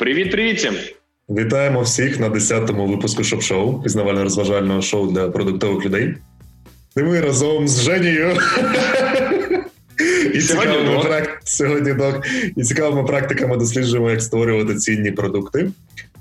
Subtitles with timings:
[0.00, 0.68] Привіт-привіт!
[1.28, 6.14] Вітаємо всіх на 10-му випуску шоп-шоу, пізнавально-розважального шоу для продуктових людей.
[6.96, 8.36] Де ми разом з Женією.
[10.34, 11.40] І цікавими прак...
[11.44, 12.26] сьогодні док.
[12.56, 15.70] І цікавими практиками досліджуємо, як створювати цінні продукти.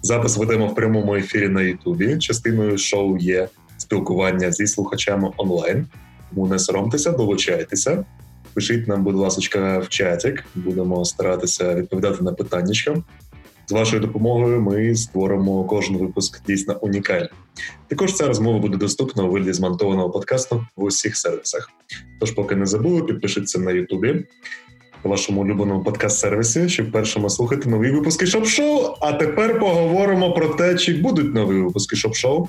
[0.02, 2.18] Запис ведемо в прямому ефірі на Ютубі.
[2.18, 5.86] Частиною шоу є спілкування зі слухачами онлайн.
[6.30, 8.06] Тому не соромтеся, долучайтеся.
[8.54, 10.46] Пишіть нам, будь ласка, в чатик.
[10.56, 12.74] Будемо старатися відповідати на питання.
[13.70, 17.30] З вашою допомогою ми створимо кожен випуск дійсно унікальний.
[17.88, 21.72] Також ця розмова буде доступна у вигляді змонтованого подкасту в усіх сервісах.
[22.20, 24.26] Тож, поки не забули, підпишіться на Ютубі,
[25.04, 28.96] вашому улюбленому подкаст-сервісі, щоб першими слухати нові випуски ШОБШО.
[29.02, 32.48] А тепер поговоримо про те, чи будуть нові випуски ШОБШО.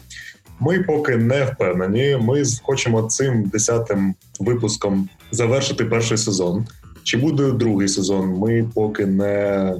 [0.60, 2.18] Ми поки не впевнені.
[2.20, 6.66] Ми хочемо цим десятим випуском завершити перший сезон.
[7.02, 8.28] Чи буде другий сезон?
[8.28, 9.74] Ми поки не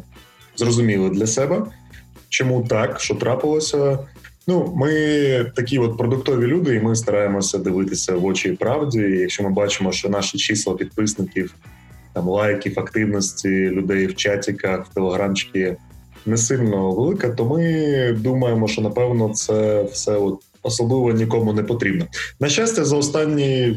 [0.60, 1.62] зрозуміли для себе.
[2.28, 3.98] Чому так, що трапилося?
[4.46, 4.92] Ну, ми
[5.56, 8.98] такі от продуктові люди, і ми стараємося дивитися в очі правді.
[8.98, 11.54] І Якщо ми бачимо, що наші числа підписників,
[12.12, 15.76] там лайків, активності людей в чатіках, в телеграмчики
[16.26, 22.06] не сильно велика, то ми думаємо, що напевно це все от особливо нікому не потрібно.
[22.40, 23.76] На щастя, за останні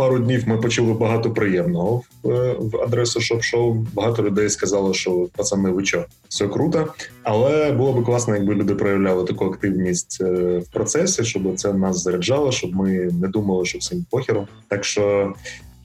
[0.00, 3.86] пару днів ми почули багато приємного в, е, адресу шоп-шоу.
[3.94, 6.94] Багато людей сказали, що пацани, ви що, все круто.
[7.22, 12.02] Але було б класно, якби люди проявляли таку активність е, в процесі, щоб це нас
[12.02, 14.48] заряджало, щоб ми не думали, що всім похеру.
[14.68, 15.34] Так що.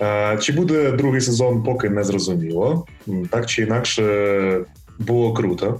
[0.02, 2.86] Е, чи буде другий сезон, поки не зрозуміло.
[3.30, 4.66] Так чи інакше
[5.00, 5.80] було круто.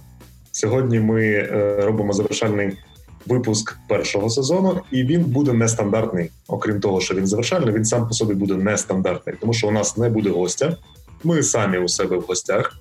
[0.52, 1.42] Сьогодні ми
[1.80, 2.78] робимо завершальний
[3.26, 6.32] випуск першого сезону, і він буде нестандартний.
[6.48, 9.98] Окрім того, що він завершальний, він сам по собі буде нестандартний, тому що у нас
[9.98, 10.78] не буде гостя.
[11.24, 12.80] Ми самі у себе в гостях.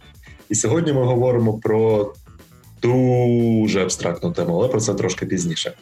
[0.48, 2.12] І сьогодні ми говоримо про
[2.82, 5.72] дуже абстрактну тему, але про це трошки пізніше.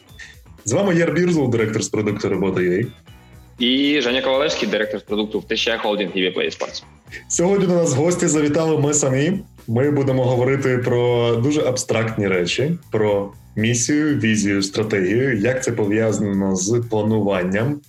[0.65, 2.87] З вами Яр Бірзул, директор з продукту роботи UA.
[3.59, 6.83] І Женя Ковалевський, директор з продукту в ТЩ Холдинг і Play Sports.
[7.27, 9.39] Сьогодні до нас гості завітали ми самі.
[9.67, 16.83] Ми будемо говорити про дуже абстрактні речі, про місію, візію, стратегію, як це пов'язано з
[16.89, 17.79] плануванням,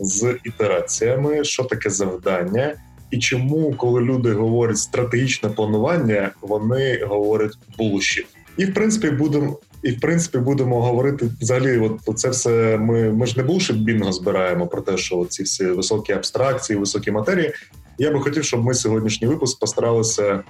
[0.00, 2.74] з ітераціями, що таке завдання,
[3.10, 8.26] і чому, коли люди говорять стратегічне планування, вони говорять булшіт.
[8.56, 9.58] І в принципі будемо.
[9.82, 11.90] І в принципі будемо говорити взагалі.
[12.06, 15.64] От це все ми ми ж не булшит бінго збираємо про те, що ці всі
[15.64, 17.52] високі абстракції, високі матерії.
[17.98, 20.42] Я би хотів, щоб ми сьогоднішній випуск постаралися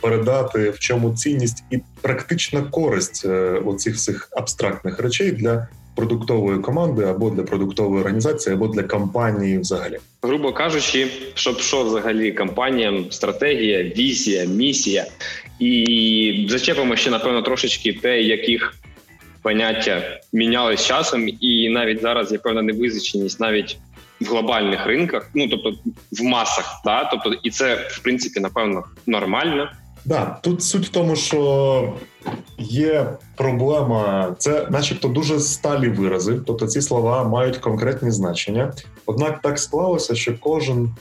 [0.00, 7.04] передати в чому цінність і практична користь е, оцих всіх абстрактних речей для продуктової команди
[7.04, 13.82] або для продуктової організації, або для компанії, взагалі, грубо кажучи, щоб що взагалі компаніям стратегія,
[13.82, 15.06] візія, місія,
[15.58, 18.74] і зачепимо ще напевно трошечки те, яких
[19.42, 23.76] поняття мінялись часом, і навіть зараз є певна невизначеність навіть
[24.22, 25.72] в глобальних ринках, ну тобто
[26.12, 29.70] в масах, да, тобто, і це в принципі напевно нормально.
[30.04, 31.92] Да, тут суть в тому, що
[32.58, 33.06] є
[33.36, 38.72] проблема, це, начебто, дуже сталі вирази, тобто ці слова мають конкретні значення.
[39.06, 40.94] Однак так склалося, що кожен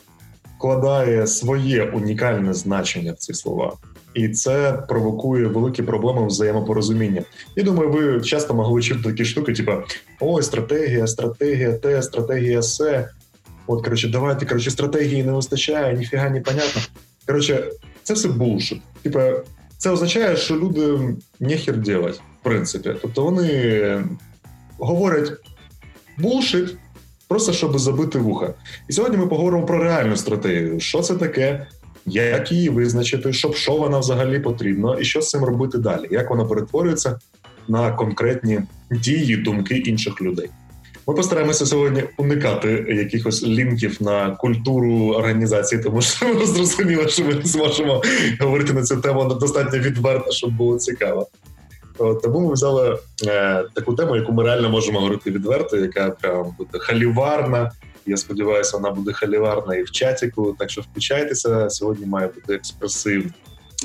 [0.58, 3.74] вкладає своє унікальне значення в ці слова,
[4.14, 7.22] і це провокує великі проблеми взаємопорозуміння.
[7.56, 9.72] Я думаю, ви часто могли чути такі штуки, типу
[10.20, 13.10] ой, стратегія, стратегія, те, стратегія се.
[13.68, 16.82] От коротше, давайте коротше, стратегії не вистачає, ніфіга не понятно.
[17.26, 17.72] Коротше,
[18.04, 18.82] це все булшит.
[19.02, 19.34] Типа,
[19.78, 21.00] це означає, що люди
[21.40, 22.96] нехер делать, в принципі.
[23.02, 24.04] Тобто вони
[24.78, 25.32] говорять
[26.18, 26.76] булшит,
[27.28, 28.54] просто щоб забити вуха.
[28.90, 30.80] І сьогодні ми поговоримо про реальну стратегію.
[30.80, 31.68] Що це таке?
[32.06, 36.08] Як її визначити, щоб що вона взагалі потрібно, і що з цим робити далі?
[36.12, 37.20] Як вона перетворюється
[37.68, 38.60] на конкретні
[38.92, 40.50] дії, думки інших людей?
[41.08, 47.42] Ми постараємося сьогодні уникати якихось лінків на культуру організації, тому що ми зрозуміли, що ми
[47.44, 48.04] зможемо
[48.40, 51.28] говорити на цю тему достатньо відверто, щоб було цікаво.
[51.98, 52.98] Тому ми взяли
[53.28, 57.72] е, таку тему, яку ми реально можемо говорити відверто, яка прям буде халіварна.
[58.06, 60.56] Я сподіваюся, вона буде халіварна і в чатіку.
[60.60, 61.70] Так що включайтеся.
[61.70, 63.32] Сьогодні має бути експресивно.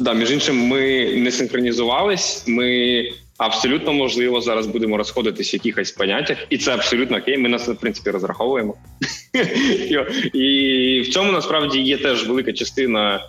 [0.01, 2.45] Да, між іншим, ми не синхронізувались.
[2.47, 3.03] Ми
[3.39, 7.39] абсолютно можливо зараз будемо розходитись в якихось поняттях, і це абсолютно окей.
[7.39, 8.75] Ми нас в принципі розраховуємо.
[10.33, 13.21] І в цьому насправді є теж велика частина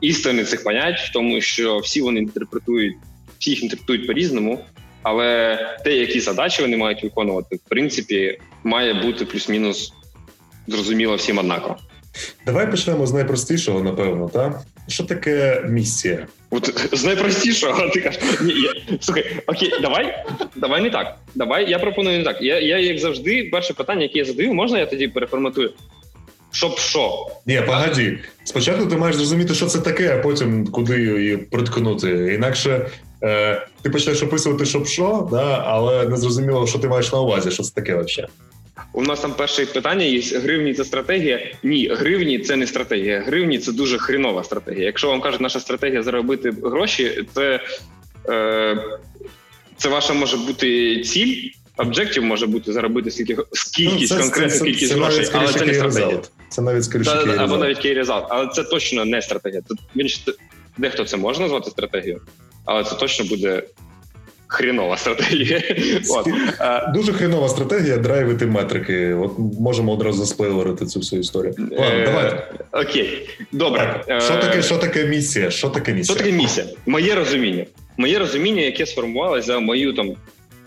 [0.00, 2.94] істини цих понять, в тому, що всі вони інтерпретують,
[3.38, 4.64] всі їх інтерпретують по-різному,
[5.02, 9.92] але те, які задачі вони мають виконувати, в принципі, має бути плюс-мінус
[10.66, 11.76] зрозуміло всім однаково.
[12.46, 14.60] Давай почнемо з найпростішого, напевно, так?
[14.88, 16.26] що таке місія?
[16.50, 18.22] От з найпростішого ти кажеш.
[18.40, 20.24] Ні, я, слухай, окей, давай,
[20.56, 21.16] давай не так.
[21.34, 22.42] Давай, я пропоную не так.
[22.42, 25.72] Я, я як завжди, перше питання, яке я задаю, можна я тоді переформатую?
[26.50, 27.26] Щоб що?
[27.46, 28.18] Ні, погоді.
[28.44, 32.34] Спочатку ти маєш зрозуміти, що це таке, а потім куди її приткнути.
[32.34, 32.90] Інакше
[33.22, 37.50] е, ти почнеш описувати, щоб що, да, але не зрозуміло, що ти маєш на увазі,
[37.50, 38.30] що це таке взагалі.
[38.92, 41.52] У нас там перше питання є: гривні це стратегія.
[41.62, 43.20] Ні, гривні це не стратегія.
[43.20, 44.86] Гривні це дуже хрінова стратегія.
[44.86, 47.60] Якщо вам кажуть, наша стратегія заробити гроші, це
[48.28, 48.76] е,
[49.76, 51.50] це ваша може бути ціль.
[51.76, 56.20] Об'єктив може бути заробити скільки скількись ну, конкретно кількість грошей, але це не стратегія.
[56.48, 59.62] Це навіть скоріше Та, або навіть кей резалт, але це точно не стратегія.
[59.68, 60.08] Тут він
[60.78, 62.20] дехто це може назвати стратегією,
[62.64, 63.62] але це точно буде
[64.54, 65.62] хрінова стратегія.
[66.10, 66.28] От.
[66.94, 69.14] Дуже хрінова стратегія драйвити метрики.
[69.14, 71.54] От можемо одразу сплейлерити цю всю історію.
[71.58, 72.46] Ладно, е, давайте.
[72.72, 74.04] Окей, добре.
[74.06, 74.22] Так.
[74.22, 75.50] Що таке що таке місія?
[75.50, 76.16] Що таке місія?
[76.16, 76.66] Що таке місія?
[76.86, 77.64] Моє розуміння.
[77.96, 80.12] Моє розуміння, яке сформувалося за мою там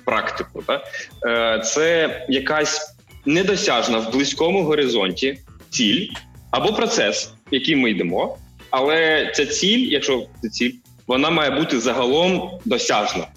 [0.06, 0.84] практику, та?
[1.26, 2.96] Е, це якась
[3.26, 5.38] недосяжна в близькому горизонті
[5.70, 6.08] ціль
[6.52, 8.38] або процес, в який ми йдемо.
[8.70, 10.72] Але ця ціль, якщо це ціль,
[11.08, 13.28] вона має бути загалом досяжна.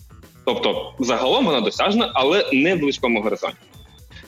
[0.45, 3.57] Тобто, загалом вона досяжна, але не в близькому горизонті.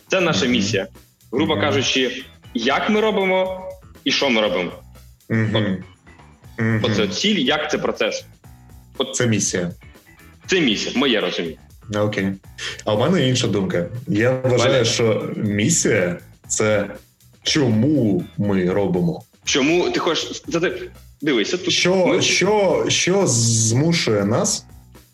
[0.08, 0.88] Це наша місія.
[1.32, 2.24] Грубо кажучи,
[2.54, 3.68] як ми робимо
[4.04, 4.70] і що ми робимо.
[6.82, 8.24] Оце ціль, як це процес.
[8.98, 9.70] От Це місія.
[10.46, 11.58] Це місія, моє розуміння.
[11.94, 12.28] Окей.
[12.84, 13.86] А у мене інша думка.
[14.08, 14.84] Я вважаю, Валя.
[14.84, 16.18] що місія
[16.48, 16.86] це
[17.42, 19.22] чому ми робимо.
[19.44, 20.42] Чому ти хочеш
[21.22, 22.22] Дивися, тут що, ми...
[22.22, 24.66] що, що змушує нас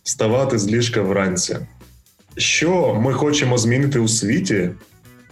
[0.09, 1.57] вставати з ліжка вранці.
[2.37, 4.71] Що ми хочемо змінити у світі?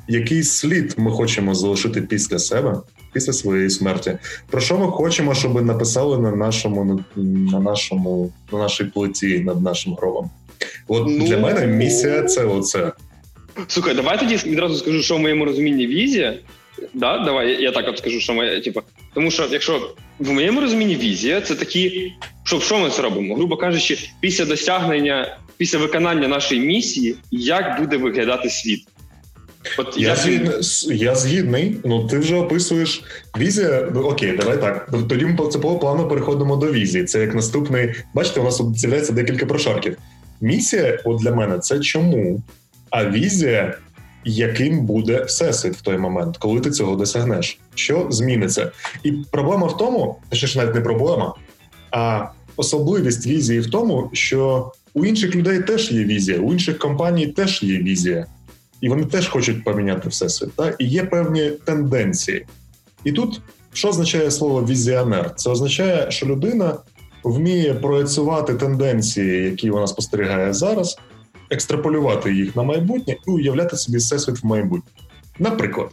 [0.08, 2.80] Який слід ми хочемо залишити після себе,
[3.12, 4.18] після своєї смерті?
[4.50, 7.04] Про що ми хочемо, щоб написали на нашому
[7.52, 10.30] на нашому на нашій плиті над нашим гробом?
[10.88, 11.26] От ну...
[11.26, 12.92] для мене місія це оце.
[13.68, 16.38] Слухай, давай тоді відразу скажу, що в моєму розумінні візія.
[16.94, 18.80] Да, Давай я так от скажу, що моя, типу,
[19.14, 22.12] тому що якщо в моєму розумінні візія це такі,
[22.46, 23.34] що що ми це робимо?
[23.34, 28.88] Грубо кажучи, після досягнення, після виконання нашої місії, як буде виглядати світ?
[29.78, 30.18] От Я як...
[30.18, 30.60] згідний,
[30.98, 33.02] я згідний, ну ти вже описуєш
[33.38, 33.88] візія.
[33.94, 34.90] Ну, окей, давай так.
[35.08, 37.04] Тоді ми по цього плану переходимо до візії.
[37.04, 37.94] Це як наступний.
[38.14, 39.96] Бачите, у нас з'являється декілька прошарків.
[40.40, 42.42] Місія, от для мене, це чому,
[42.90, 43.74] а візія
[44.24, 48.72] яким буде всесвіт в той момент, коли ти цього досягнеш, що зміниться,
[49.02, 51.34] і проблема в тому, точніше навіть не проблема,
[51.90, 52.26] а
[52.56, 57.62] особливість візії в тому, що у інших людей теж є візія, у інших компаній теж
[57.62, 58.26] є візія,
[58.80, 60.52] і вони теж хочуть поміняти всесвіт.
[60.56, 60.76] Так?
[60.78, 62.46] І є певні тенденції.
[63.04, 63.40] І тут
[63.72, 65.34] що означає слово візіонер?
[65.34, 66.76] Це означає, що людина
[67.24, 70.98] вміє проєцювати тенденції, які вона спостерігає зараз
[71.50, 74.90] екстраполювати їх на майбутнє і уявляти собі всесвіт в майбутнє.
[75.38, 75.90] Наприклад,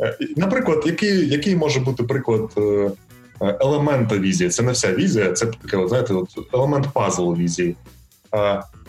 [0.00, 2.90] е, наприклад, який який може бути приклад е,
[3.40, 4.50] елемента візії?
[4.50, 7.76] Це не вся візія, це таке, знаєте, от елемент пазлу візії.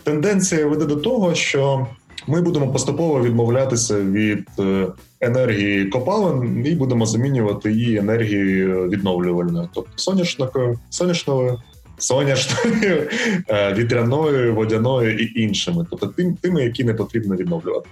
[0.02, 1.86] Тенденція веде до того, що
[2.26, 4.86] ми будемо поступово відмовлятися від е,
[5.20, 11.58] енергії копалин і будемо замінювати її енергією відновлювальною, тобто сонячною, сонячною
[11.98, 13.08] соняшною,
[13.48, 17.88] е, вітряною, водяною і іншими, тобто тим, тими, які не потрібно відновлювати.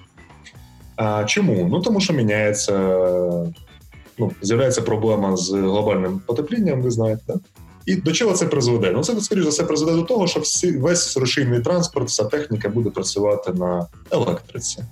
[0.97, 1.69] А чому?
[1.71, 2.73] Ну тому що міняється,
[4.19, 7.35] ну з'являється проблема з глобальним потеплінням, ви знаєте, да?
[7.87, 8.91] І до чого це призведе?
[8.91, 12.69] Ну це скоріше за все призведе до того, що всі весь рушійний транспорт, вся техніка
[12.69, 14.85] буде працювати на електриці.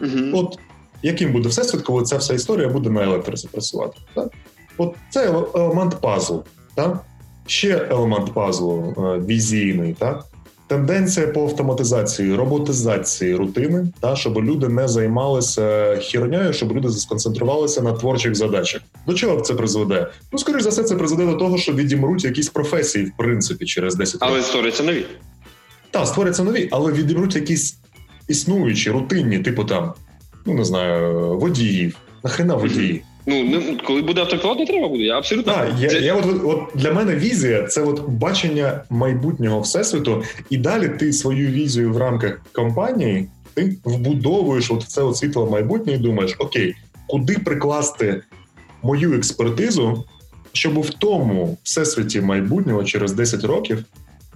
[0.00, 0.58] mm От
[1.02, 3.98] яким буде всесвіт, коли ця вся історія буде на електриці працювати?
[4.14, 4.32] Так?
[4.78, 6.44] От це елемент пазлу.
[6.74, 7.04] Так?
[7.46, 10.24] Ще елемент пазлу е, візійний, так?
[10.66, 17.92] Тенденція по автоматизації, роботизації рутини, та щоб люди не займалися хірнею, щоб люди сконцентрувалися на
[17.92, 18.82] творчих задачах.
[19.06, 20.10] До чого це призведе?
[20.32, 23.94] Ну, скоріш за все, це призведе до того, що відімруть якісь професії, в принципі, через
[23.94, 24.28] 10 років.
[24.30, 25.06] Але створяться нові.
[25.90, 27.78] Так, створяться нові, але відімруть якісь
[28.28, 29.92] існуючі, рутинні, типу там,
[30.46, 31.96] ну не знаю, водіїв.
[32.24, 33.02] Нахрена водії?
[33.26, 35.02] Ну не коли буде автопілот, не треба буде.
[35.02, 40.22] Я абсолютно Так, я, я от, от для мене візія це от бачення майбутнього всесвіту,
[40.50, 45.92] і далі ти свою візію в рамках компанії ти вбудовуєш от це от світло майбутнє
[45.92, 46.74] і думаєш: окей,
[47.06, 48.22] куди прикласти
[48.82, 50.04] мою експертизу,
[50.52, 53.84] щоб в тому всесвіті майбутнього через 10 років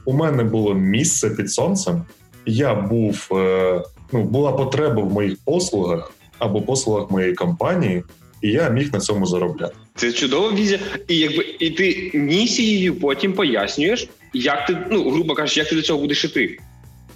[0.04, 2.02] у мене було місце під сонцем.
[2.47, 8.02] Я був е, ну була потреба в моїх послугах або послугах моєї компанії
[8.42, 9.75] і я міг на цьому заробляти.
[9.95, 10.78] Це чудова візія,
[11.09, 15.83] і якби і ти місією потім пояснюєш, як ти ну грубо кажучи, як ти до
[15.83, 16.59] цього будеш іти.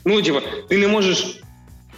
[0.04, 1.38] Ну типа, ти не можеш.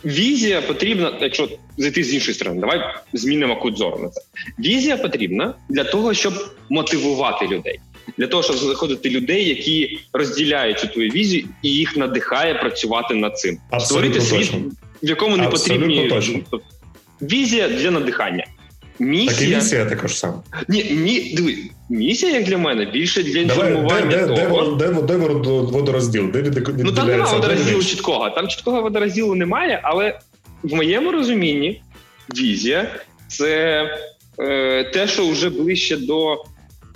[0.05, 2.81] Візія потрібна, якщо зайти з іншої сторони, давай
[3.13, 4.21] змінимо кут зору на це.
[4.59, 6.35] Візія потрібна для того, щоб
[6.71, 7.81] мотивувати людей,
[8.19, 13.39] для того, щоб знаходити людей, які розділяють цю твою візію, і їх надихає працювати над
[13.39, 14.71] цим, Абсолютно створити світ, точно.
[15.03, 16.41] в якому не Абсолютно потрібні точно.
[16.51, 16.67] Тобто,
[17.23, 18.47] візія для надихання.
[18.99, 20.35] Так і Місія місія також саме.
[20.69, 21.57] ні, ні, диви,
[21.89, 24.77] місія, як для мене, більше для інформування де, де, того.
[24.77, 26.31] де, де, де водорозділ?
[26.31, 28.31] Де від, Ну там немає водорозділу чіткого.
[28.31, 30.19] Там чіткого водорозділу немає, але
[30.63, 31.83] в моєму розумінні
[32.37, 32.91] візія
[33.29, 33.83] це
[34.39, 36.45] е, те, що вже ближче до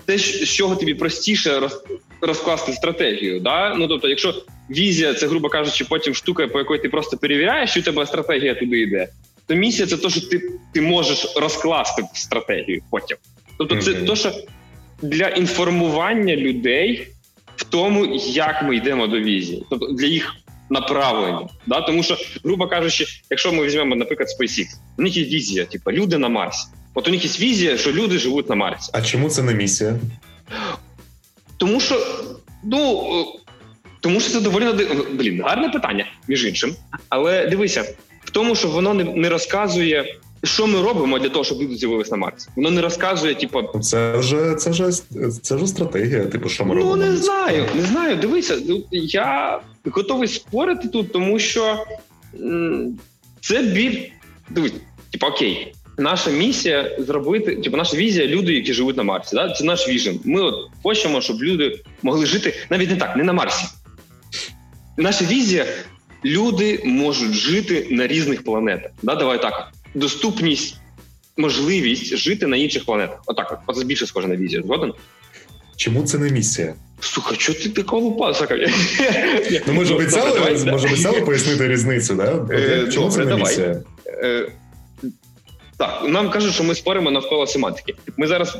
[0.04, 1.84] те, з чого тобі простіше роз,
[2.20, 3.40] розкласти стратегію.
[3.40, 3.74] Да?
[3.74, 4.34] Ну тобто, якщо
[4.70, 8.54] візія, це, грубо кажучи, потім штука, по якої ти просто перевіряєш, що у тебе стратегія
[8.54, 9.08] туди йде,
[9.48, 13.16] то місія це те, що ти, ти можеш розкласти стратегію потім.
[13.58, 14.06] Тобто, це Мгм.
[14.06, 14.32] те, що
[15.02, 17.08] для інформування людей
[17.56, 20.34] в тому, як ми йдемо до візії, тобто для їх
[20.70, 21.48] направлення.
[21.66, 21.80] Да?
[21.80, 24.66] Тому що, грубо кажучи, якщо ми візьмемо, наприклад, SpaceX,
[24.98, 26.68] у них є візія, типу, люди на Марсі.
[26.94, 28.90] От у них є візія, що люди живуть на Марсі.
[28.94, 29.98] А чому це не місія?
[31.56, 32.06] Тому що,
[32.64, 33.38] ну е,
[34.00, 36.76] тому що це доволі блін, гарне питання, між іншим.
[37.08, 37.84] Але дивися,
[38.38, 40.14] тому, що воно не, не розказує,
[40.44, 42.48] що ми робимо для того, щоб люди з'явилися на Марсі.
[42.56, 44.90] Воно не розказує, типу, Це вже це вже
[45.42, 46.24] це вже стратегія.
[46.24, 46.96] Типу, що ми Ну робимо?
[46.96, 48.16] не знаю, не знаю.
[48.16, 51.84] Дивися, ну, я готовий спорити тут, тому що
[53.40, 53.98] це біль.
[54.50, 54.72] Дивись,
[55.12, 59.36] типу, окей, наша місія зробити, типу, наша візія люди, які живуть на Марсі.
[59.36, 59.50] Да?
[59.52, 60.20] Це наш віжен.
[60.24, 63.64] Ми от хочемо, щоб люди могли жити навіть не так, не на Марсі.
[64.96, 65.66] Наша візія
[66.24, 68.90] люди можуть жити на різних планетах.
[69.02, 69.14] Да?
[69.14, 69.72] Давай так.
[69.94, 70.76] Доступність,
[71.36, 73.22] можливість жити на інших планетах.
[73.26, 73.58] Отак, от.
[73.66, 74.62] Оце більше схоже на візію.
[74.62, 74.92] Згоден?
[75.76, 76.74] Чому це не місія?
[77.00, 78.34] Слухай, що ти такого лупа?
[79.66, 82.46] Ну ми ж обіцяли, ми обіцяли пояснити різницю, да?
[82.54, 83.82] Е, Чому це не місія?
[84.06, 84.52] Е,
[85.78, 87.94] Так, нам кажуть, що ми споримо навколо семантики.
[88.16, 88.58] Ми зараз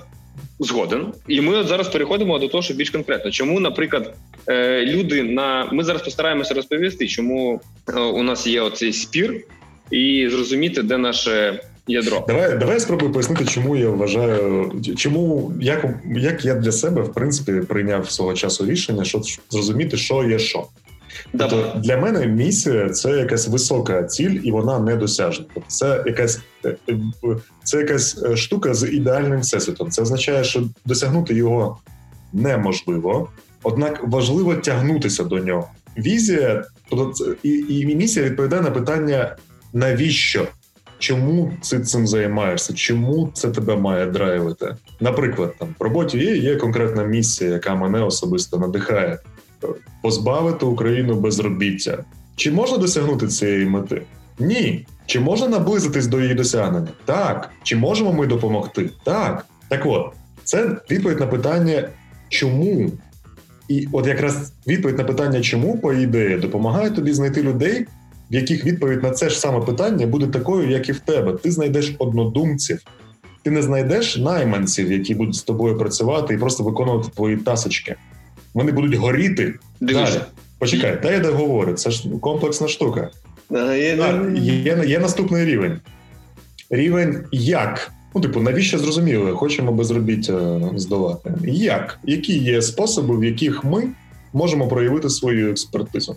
[0.58, 3.30] згоден, і ми от зараз переходимо до того, що більш конкретно.
[3.30, 4.14] Чому, наприклад,
[4.46, 9.44] е, люди на ми зараз постараємося розповісти, чому е, у нас є оцей спір,
[9.90, 12.24] і зрозуміти, де наше ядро.
[12.28, 15.84] Давай, давай спробую пояснити, чому я вважаю, чому як,
[16.16, 20.66] як я для себе в принципі прийняв свого часу рішення, що зрозуміти, що є що.
[21.38, 25.46] Тобто для мене місія це якась висока ціль, і вона недосяжна.
[25.54, 26.96] Тобто це якась е, е,
[27.64, 29.90] це якась е, штука з ідеальним всесвітом.
[29.90, 31.78] Це означає, що досягнути його
[32.32, 33.28] неможливо,
[33.62, 35.68] однак важливо тягнутися до нього.
[35.98, 39.37] Візія, тобто і, і місія відповідає на питання
[39.72, 40.46] навіщо?
[40.98, 42.72] Чому ти цим займаєшся?
[42.72, 44.76] Чому це тебе має драйвити?
[45.00, 49.18] Наприклад, там в роботі є, є конкретна місія, яка мене особисто надихає
[50.02, 52.04] позбавити Україну безробіття.
[52.36, 54.02] Чи можна досягнути цієї мети?
[54.38, 54.86] Ні.
[55.06, 56.88] Чи можна наблизитись до її досягнення?
[57.04, 57.50] Так.
[57.62, 58.90] Чи можемо ми допомогти?
[59.04, 59.46] Так.
[59.68, 60.12] Так от,
[60.44, 61.88] це відповідь на питання,
[62.28, 62.90] чому.
[63.68, 67.86] І от якраз відповідь на питання, чому, по ідеї, допомагає тобі знайти людей,
[68.30, 71.32] в яких відповідь на це ж саме питання буде такою, як і в тебе.
[71.32, 72.80] Ти знайдеш однодумців.
[73.42, 77.96] Ти не знайдеш найманців, які будуть з тобою працювати і просто виконувати твої тасочки.
[78.58, 80.10] Вони будуть горіти Дивись.
[80.14, 80.22] Далі.
[80.58, 83.10] Почекай, та я договорю, це ж комплексна штука.
[83.52, 85.80] Е, я- Так, є, є наступний рівень.
[86.70, 87.92] Рівень як?
[88.14, 91.34] Ну, типу, навіщо зрозуміло, хочемо безробіття здолати?
[91.44, 91.98] Як?
[92.04, 93.88] Які є способи, в яких ми
[94.32, 96.16] можемо проявити свою експертизу?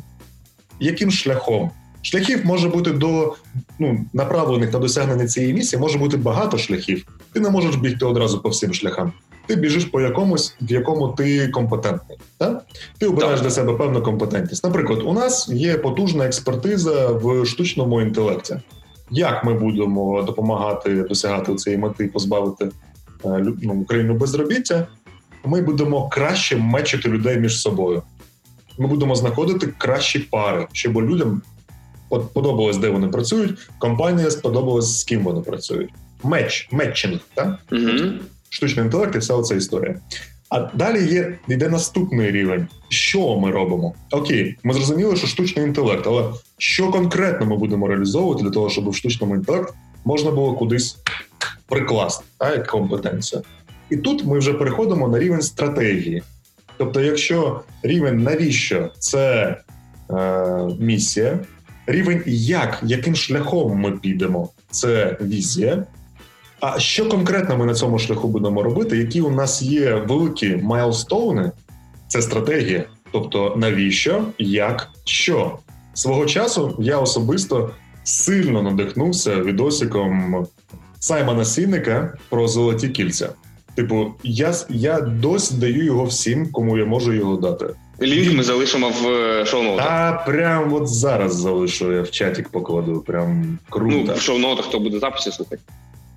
[0.79, 1.71] Яким шляхом?
[2.01, 3.33] Шляхів може бути до
[3.79, 7.05] ну, направлених на досягнення цієї місії, може бути багато шляхів.
[7.33, 9.13] Ти не можеш бігти одразу по всім шляхам.
[9.51, 12.17] Ти біжиш по якомусь, в якому ти компетентний.
[12.37, 12.65] Так?
[12.97, 13.43] Ти обираєш Так.
[13.43, 14.63] для себе певну компетентність.
[14.63, 18.55] Наприклад, у нас є потужна експертиза в штучному інтелекті.
[19.09, 22.65] Як ми будемо допомагати досягати цієї мети, позбавити
[23.25, 24.87] е, ну, Україну безробіття?
[25.45, 28.03] Ми будемо краще мечити людей між собою.
[28.77, 31.41] Ми будемо знаходити кращі пари, щоб людям
[32.09, 33.69] подобалось, де вони працюють.
[33.79, 35.89] Компанія сподобалась, з ким вони працюють.
[36.23, 37.59] Меч, метчинг, так?
[37.71, 38.19] Мгм.
[38.51, 39.95] Штучний інтелект і вся ця історія.
[40.49, 42.67] А далі є йде наступний рівень.
[42.89, 43.93] Що ми робимо?
[44.11, 46.23] Окей, ми зрозуміли, що штучний інтелект, але
[46.57, 49.73] що конкретно ми будемо реалізовувати для того, щоб в штучному інтелект
[50.05, 50.97] можна було кудись
[51.67, 53.41] прикласти та, як компетенцію.
[53.89, 56.23] І тут ми вже переходимо на рівень стратегії.
[56.77, 59.57] Тобто, якщо рівень навіщо це
[60.09, 61.39] е, місія,
[61.87, 65.83] рівень як, яким шляхом ми підемо, це візія.
[66.61, 68.97] А що конкретно ми на цьому шляху будемо робити?
[68.97, 71.51] Які у нас є великі майлстоуни?
[72.07, 72.83] Це стратегія.
[73.11, 75.57] Тобто, навіщо, як, що
[75.93, 77.71] свого часу я особисто
[78.03, 80.45] сильно надихнувся відосиком
[80.99, 83.29] Саймона Сінника про золоті кільця.
[83.75, 87.65] Типу, я я досі даю його всім, кому я можу його дати.
[88.01, 89.87] Лінк ми залишимо в е, шоу-ноутах.
[89.89, 93.03] А прям от зараз залишу я в чатик покладу.
[93.07, 94.03] Прям круто.
[94.07, 95.61] Ну, в шоу-ноутах хто буде записі слухати.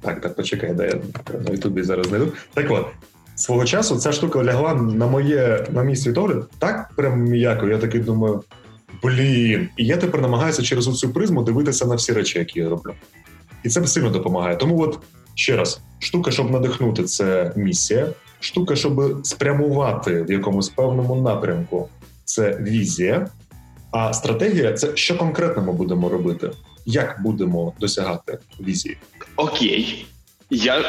[0.04, 0.94] Так, так, почекай, да я
[1.46, 2.32] на Ютубі зараз знайду.
[2.54, 2.86] Так от,
[3.34, 7.68] свого часу ця штука лягла на моє на мій світогляд так прям м'яко.
[7.68, 8.42] Я такий думаю,
[9.02, 9.68] блін.
[9.76, 12.94] І я тепер намагаюся через цю призму дивитися на всі речі, які я роблю.
[13.62, 14.56] І це сильно допомагає.
[14.56, 14.98] Тому, от
[15.34, 18.08] ще раз, штука, щоб надихнути, це місія.
[18.40, 21.88] Штука, щоб спрямувати в якомусь певному напрямку,
[22.24, 23.26] це візія.
[23.90, 26.50] А стратегія це що конкретно ми будемо робити,
[26.86, 28.96] як будемо досягати візії.
[29.36, 30.06] Окей,
[30.50, 30.84] я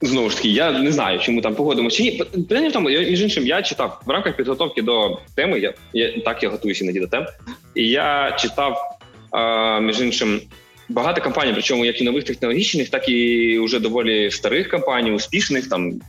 [0.00, 2.12] знову ж таки, я не знаю, чому там погодимося чи ні.
[2.48, 5.60] Питання в тому, між іншим, я читав в рамках підготовки до теми.
[5.60, 7.26] Я я так я готуюся іноді до тем,
[7.74, 8.98] і я читав
[9.30, 10.40] а, між іншим
[10.88, 16.00] багато компаній, причому як і нових технологічних, так і вже доволі старих компаній, успішних там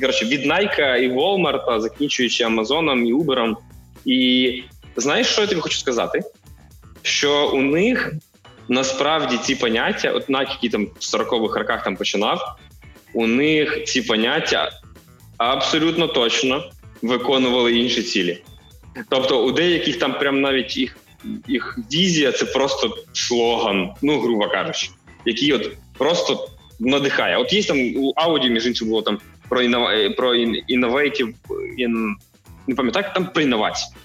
[0.00, 3.54] коротше, від Nike і Walmart, закінчуючи Амазоном і Uber.
[4.04, 4.62] І
[4.96, 6.20] знаєш, що я тобі хочу сказати?
[7.02, 8.12] Що у них
[8.68, 12.58] насправді ці поняття, от Nike, який там в 40-х роках там починав,
[13.12, 14.70] у них ці поняття
[15.36, 16.70] абсолютно точно
[17.02, 18.42] виконували інші цілі.
[19.08, 20.96] Тобто, у деяких там прям навіть їх
[21.48, 24.88] їх візія це просто слоган, ну грубо кажучи,
[25.24, 26.48] який от просто
[26.80, 27.36] надихає.
[27.36, 29.94] От є там у Audi, між іншим, було там про іннова...
[29.94, 30.34] Е, про
[30.68, 31.34] інновейтів,
[31.78, 32.16] ін...
[32.66, 33.96] не пам'ятаю, там про інновації.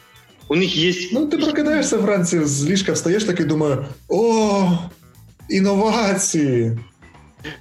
[0.48, 0.94] У них є.
[1.12, 4.72] Ну, ти прокидаєшся вранці з ліжка, встаєш такий думаю: о,
[5.50, 6.78] інновації.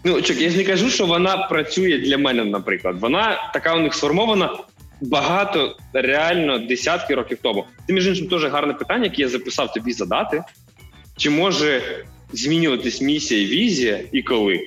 [0.05, 2.97] Ну, чок, я ж не кажу, що вона працює для мене, наприклад.
[3.01, 4.59] Вона така у них сформована
[5.01, 7.65] багато, реально десятки років тому.
[7.87, 10.43] Це, між іншим, теж гарне питання, яке я записав тобі задати.
[11.17, 11.83] Чи може
[12.33, 14.61] змінюватись місія і візія і коли?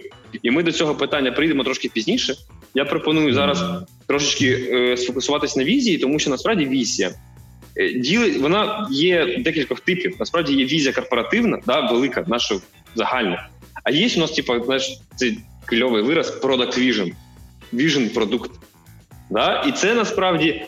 [0.44, 2.36] І ми до цього питання прийдемо трошки пізніше.
[2.74, 3.64] Я пропоную зараз
[4.08, 7.12] трошечки е, сфокусуватись на візії, тому що насправді візія
[7.96, 10.16] діли вона є декількох типів.
[10.20, 12.56] Насправді є візія корпоративна, да, велика, наша
[12.96, 13.50] загальна.
[13.84, 17.12] А є у нас, типу, знаєш, цей кльовий вираз product vision.
[17.74, 18.52] Vision продукт.
[19.30, 19.64] Да?
[19.68, 20.66] І це насправді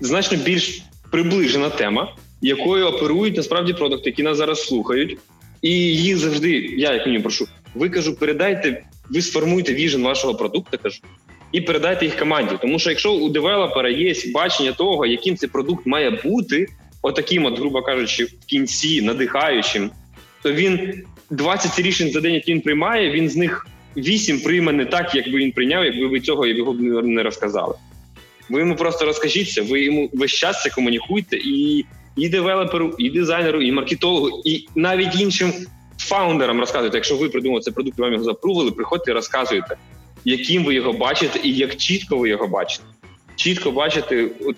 [0.00, 5.18] значно більш приближена тема, якою оперують насправді продукти, які нас зараз слухають.
[5.62, 10.78] І їх завжди, я як мінімум прошу, ви кажу, передайте, ви сформуйте віжен вашого продукту,
[10.82, 11.00] кажу,
[11.52, 12.54] і передайте їх команді.
[12.60, 16.66] Тому що якщо у девелопера є бачення того, яким цей продукт має бути,
[17.02, 19.90] отаким, от, грубо кажучи, в кінці надихаючим,
[20.42, 24.84] то він 20 рішень за день, які він приймає, він з них 8 прийме не
[24.84, 27.74] так, як би він прийняв, якби ви цього його не розказали.
[28.48, 31.84] Ви йому просто розкажіться, ви йому весь час це комунікуйте і
[32.16, 35.52] і девелоперу, і дизайнеру, і маркетологу, і навіть іншим
[35.98, 36.96] фаундерам розказуйте.
[36.96, 39.76] Якщо ви придумали цей продукт, вам його запрували, приходьте і розказуйте,
[40.24, 42.84] яким ви його бачите, і як чітко ви його бачите.
[43.36, 44.56] Чітко бачите от,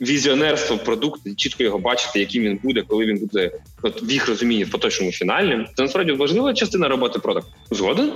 [0.00, 3.50] візіонерство продукту, чітко його бачити, яким він буде, коли він буде
[3.82, 5.66] от в їх розумінні в поточному фінальному.
[5.76, 7.50] Це насправді важлива частина роботи продукту.
[7.70, 8.12] Згоден?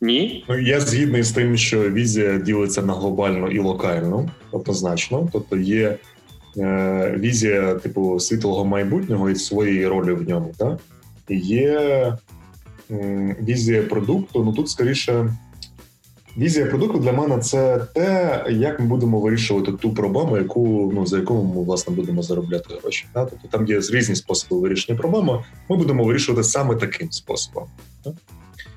[0.00, 0.44] Ні.
[0.48, 5.28] Ну, я згідний з тим, що візія ділиться на глобальну і локальну, однозначно.
[5.32, 5.98] Тобто є
[6.58, 10.54] е, візія, типу, світлого майбутнього і своєї ролі в ньому.
[10.58, 10.78] Так?
[11.28, 11.70] Є
[12.90, 14.44] е, візія продукту.
[14.44, 15.36] Ну тут скоріше
[16.36, 21.18] Візія продукту для мене це те, як ми будемо вирішувати ту проблему, яку ну за
[21.18, 23.06] яку ми власне будемо заробляти гроші.
[23.14, 23.24] Да?
[23.24, 25.44] Тобто там є різні способи вирішення проблеми.
[25.68, 27.64] Ми будемо вирішувати саме таким способом.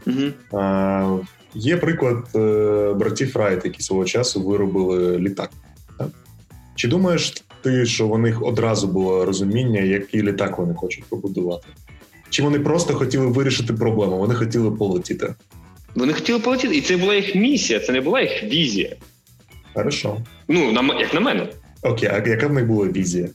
[0.08, 0.34] Mm-hmm.
[0.54, 1.18] А,
[1.58, 5.50] Є приклад е, братів Райт, які свого часу виробили літак.
[5.98, 6.08] Так?
[6.76, 11.68] Чи думаєш ти, що у них одразу було розуміння, який літак вони хочуть побудувати?
[12.30, 14.18] Чи вони просто хотіли вирішити проблему?
[14.18, 15.36] Вони хотіли полетіти?
[15.96, 18.96] Вони хотіли полетіти, і це була їх місія, це не була їх візія.
[19.74, 20.18] Хорошо.
[20.48, 21.48] Ну, на, як на мене.
[21.82, 23.30] Окей, а яка в них була візія?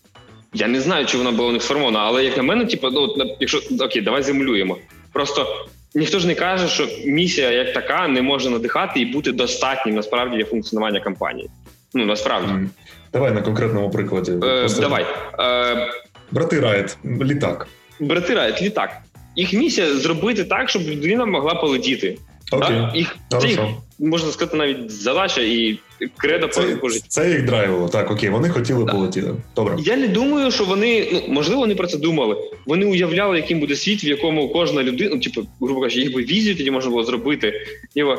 [0.54, 3.36] Я не знаю, чи вона була у них сформована, але як на мене, типу, ну,
[3.40, 4.76] якщо окей, давай землюємо.
[5.12, 9.94] Просто ніхто ж не каже, що місія як така не може надихати і бути достатнім
[9.94, 11.50] насправді для функціонування компанії.
[11.94, 12.52] Ну насправді.
[12.52, 12.68] Mm.
[13.12, 14.32] Давай на конкретному прикладі.
[14.32, 15.06] Е, Давай.
[15.38, 15.90] Е,
[16.30, 17.68] Брати Райт, літак.
[18.00, 18.90] Брати Райт, літак.
[19.36, 22.18] Їх місія зробити так, щоб людина могла полетіти.
[22.50, 22.68] Окей.
[22.68, 22.96] Так?
[22.96, 23.60] Їх, це їх,
[23.98, 25.78] можна сказати, навіть задача і
[26.16, 27.06] кредо це, по житті.
[27.08, 27.88] Це їх драйвило.
[27.88, 28.94] Так, окей, вони хотіли так.
[28.94, 29.34] полетіти.
[29.56, 29.76] Добре.
[29.78, 32.36] Я не думаю, що вони, ну можливо, вони про це думали.
[32.66, 36.22] Вони уявляли, яким буде світ, в якому кожна людина, ну, типу, грубо кажучи, їх би
[36.22, 37.52] візію тоді можна було зробити.
[37.96, 38.18] Ніби,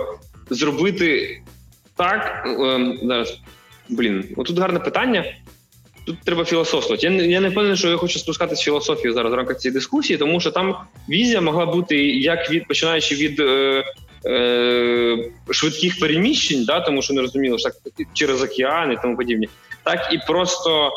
[0.49, 1.41] зробити
[1.95, 2.43] так.
[2.45, 3.39] Ем, зараз,
[3.89, 5.25] блін, отут гарне питання.
[6.05, 7.07] Тут треба філософствувати.
[7.07, 10.39] Я я не впевнений, що я хочу спускатись філософію зараз в рамках цієї дискусії, тому
[10.39, 10.75] що там
[11.09, 13.83] візія могла бути як від починаючи від е,
[14.25, 19.49] е, швидких переміщень, да, тому що не розуміло, що так через океан і тому подібні,
[19.83, 20.91] так і просто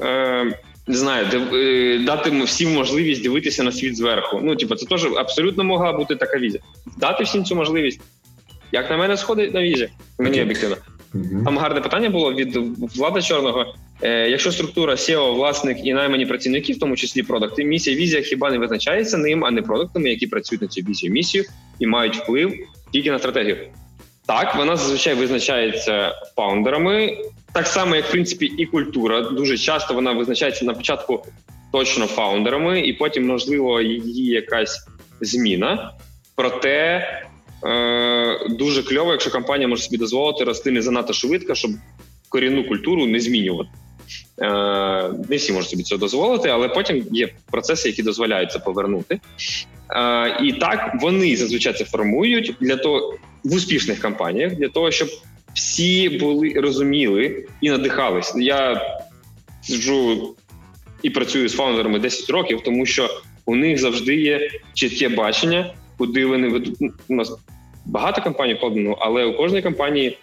[0.00, 4.40] е, не знаю, де, е, дати всім можливість дивитися на світ зверху.
[4.42, 6.62] Ну, типу, це теж абсолютно могла бути така візія.
[6.96, 8.00] Дати всім цю можливість.
[8.72, 10.76] Як на мене сходить на візі, мені об'єктивно.
[11.44, 12.56] Там гарне питання було від
[12.96, 13.74] влада чорного.
[14.02, 18.50] Е, Якщо структура SEO, власник і наймані працівники, в тому числі продукти, місія візія хіба
[18.50, 21.44] не визначається ним, а не продуктами, які працюють на цю візію місію
[21.78, 22.54] і мають вплив
[22.92, 23.56] тільки на стратегію.
[24.26, 27.18] Так, вона зазвичай визначається фаундерами,
[27.54, 29.20] так само, як в принципі і культура.
[29.20, 31.26] Дуже часто вона визначається на початку
[31.72, 34.88] точно фаундерами, і потім, можливо, її якась
[35.20, 35.92] зміна.
[36.36, 37.06] Проте
[37.64, 41.70] е, дуже кльово, якщо компанія може собі дозволити рости не занадто швидко, щоб
[42.28, 43.70] корінну культуру не змінювати.
[45.28, 49.20] Не всі можуть собі це дозволити, але потім є процеси, які дозволяють це повернути.
[49.90, 53.14] Е, І так вони зазвичай це формують для того
[53.44, 55.08] в успішних компаніях, для того, щоб
[55.54, 58.34] всі були розуміли і надихались.
[58.36, 58.80] Я
[59.62, 60.34] сиджу
[61.02, 63.08] і працюю з фаундерами 10 років, тому що
[63.46, 66.76] у них завжди є чітке бачення, куди вони ведуть.
[67.08, 67.32] У нас
[67.84, 70.18] багато компаній холдингу, але у кожної компанії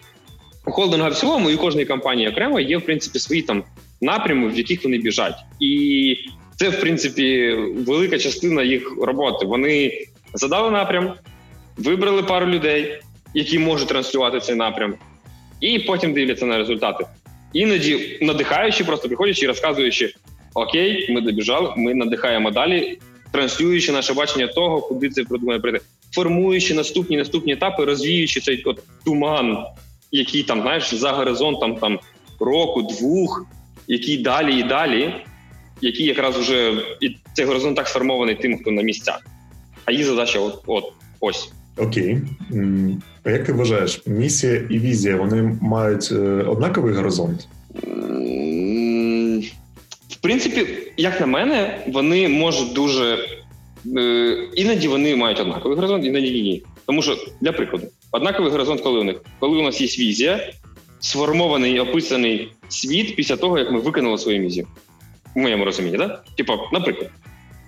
[0.64, 3.64] холдинга в цілому і кожної компанії окремо є в принципі свої там
[4.00, 6.16] напрями, в яких вони біжать, і
[6.56, 7.52] це в принципі
[7.86, 9.46] велика частина їх роботи.
[9.46, 9.92] Вони
[10.34, 11.14] задали напрям,
[11.76, 13.00] вибрали пару людей,
[13.34, 14.94] які можуть транслювати цей напрям,
[15.60, 17.04] і потім дивляться на результати.
[17.52, 20.14] Іноді надихаючи, просто приходячи і розказуючи:
[20.54, 22.98] Окей, ми добіжали, ми надихаємо далі,
[23.32, 25.80] транслюючи наше бачення того, куди це продумає прийти,
[26.14, 29.64] формуючи наступні наступні етапи, розвіюючи цей от туман,
[30.12, 31.98] який там знаєш за горизонтом там
[32.40, 33.46] року, двох,
[33.88, 35.14] який далі і далі,
[35.80, 39.20] який якраз вже і цей горизонт так сформований тим, хто на місцях.
[39.84, 40.84] А їх задача от, от
[41.20, 41.52] ось.
[41.76, 42.18] Окей.
[43.24, 46.16] А як ти вважаєш, місія і візія вони мають е,
[46.48, 47.48] однаковий горизонт?
[50.08, 53.18] В принципі, як на мене, вони можуть дуже
[53.96, 56.62] е, іноді вони мають однаковий горизонт, іноді ні.
[56.86, 60.52] Тому що, для прикладу, однаковий горизонт, коли у них, коли у нас є візія,
[61.00, 64.66] сформований і описаний світ після того, як ми виконали свою місію.
[65.34, 66.24] В моєму розумінні, так?
[66.36, 67.10] Типу, наприклад,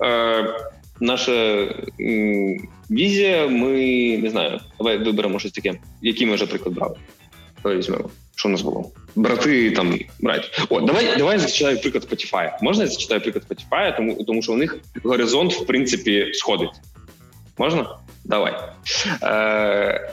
[0.03, 0.55] е,
[1.01, 1.33] наша
[2.01, 3.79] м, візія, ми
[4.19, 6.97] не знаю, давай виберемо щось таке, який ми вже приклад брали.
[7.63, 8.11] Давай візьмемо.
[8.37, 8.91] Що у нас було?
[9.17, 10.67] Брати там брать.
[10.69, 12.51] О, давай давай зачитаю приклад Spotify.
[12.63, 16.71] Можна я зачитаю приклад Spotify, тому тому що у них горизонт, в принципі, сходить.
[17.59, 17.99] Можна?
[18.25, 18.55] Давай.
[19.23, 20.13] Е,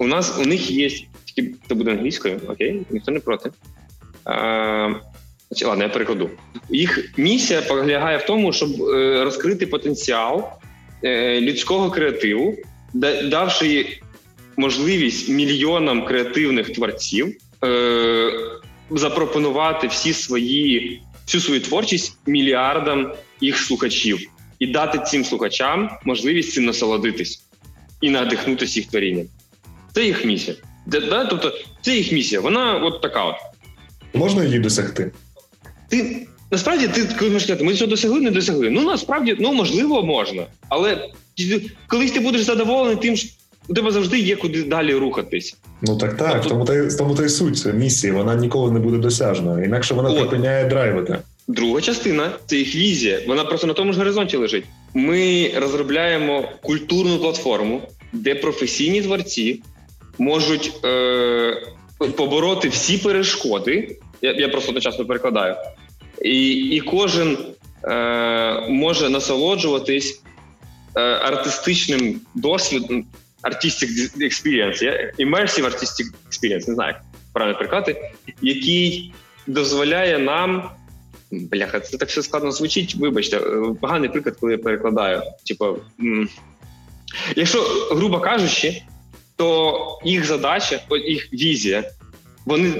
[0.00, 0.90] У нас у них є.
[1.24, 3.50] Тільки це буде англійською, окей, ніхто не проти.
[4.26, 4.94] Е,
[5.64, 6.30] Ладно, я перекладу.
[6.70, 10.48] Їх місія полягає в тому, щоб е, розкрити потенціал
[11.04, 12.56] е, людського креативу,
[13.24, 14.00] давши
[14.56, 18.32] можливість мільйонам креативних творців е,
[18.90, 24.18] запропонувати всі свої всю свою творчість мільярдам їх слухачів
[24.58, 27.44] і дати цим слухачам можливість цим насолодитись
[28.00, 29.26] і надихнутися їх творінням.
[29.94, 30.56] Це їх місія.
[31.30, 32.40] Тобто, це їх місія.
[32.40, 33.36] Вона от така от.
[34.14, 35.10] Можна її досягти
[35.90, 38.70] ти насправді ти коли можеш сказати, ми що досягли, не досягли.
[38.70, 41.08] Ну насправді ну можливо можна, але
[41.86, 43.28] колись ти будеш задоволений тим, що
[43.68, 45.56] у тебе завжди є куди далі рухатись.
[45.82, 46.32] Ну так так.
[46.32, 46.48] Тобто...
[46.48, 48.12] Тому та тому та й суть місії.
[48.12, 51.18] Вона ніколи не буде досяжною, інакше вона припиняє драйвити.
[51.48, 53.20] Друга частина це їх візія.
[53.26, 54.64] Вона просто на тому ж горизонті лежить.
[54.94, 59.62] Ми розробляємо культурну платформу, де професійні творці
[60.20, 61.62] можуть е-
[62.16, 63.98] побороти всі перешкоди.
[64.22, 65.56] Я я просто одночасно перекладаю,
[66.22, 67.38] і і кожен
[67.84, 70.22] е, може насолоджуватись
[70.96, 73.04] е, артистичним досвідом,
[73.42, 77.02] artistic experience, immersive artistic experience, не знаю, як
[77.32, 79.12] правильно переклати, який
[79.46, 80.70] дозволяє нам.
[81.32, 82.94] Бляха, це так все складно звучить.
[82.94, 85.22] Вибачте, е, поганий приклад, коли я перекладаю.
[85.46, 85.76] Типу,
[87.36, 88.82] якщо, грубо кажучи,
[89.40, 91.84] то їх задача, їх візія,
[92.46, 92.72] вони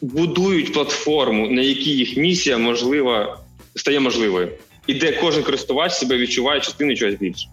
[0.00, 3.38] будують платформу, на якій їх місія можлива
[3.74, 4.52] стає можливою,
[4.86, 7.48] і де кожен користувач себе відчуває частиною чогось більше.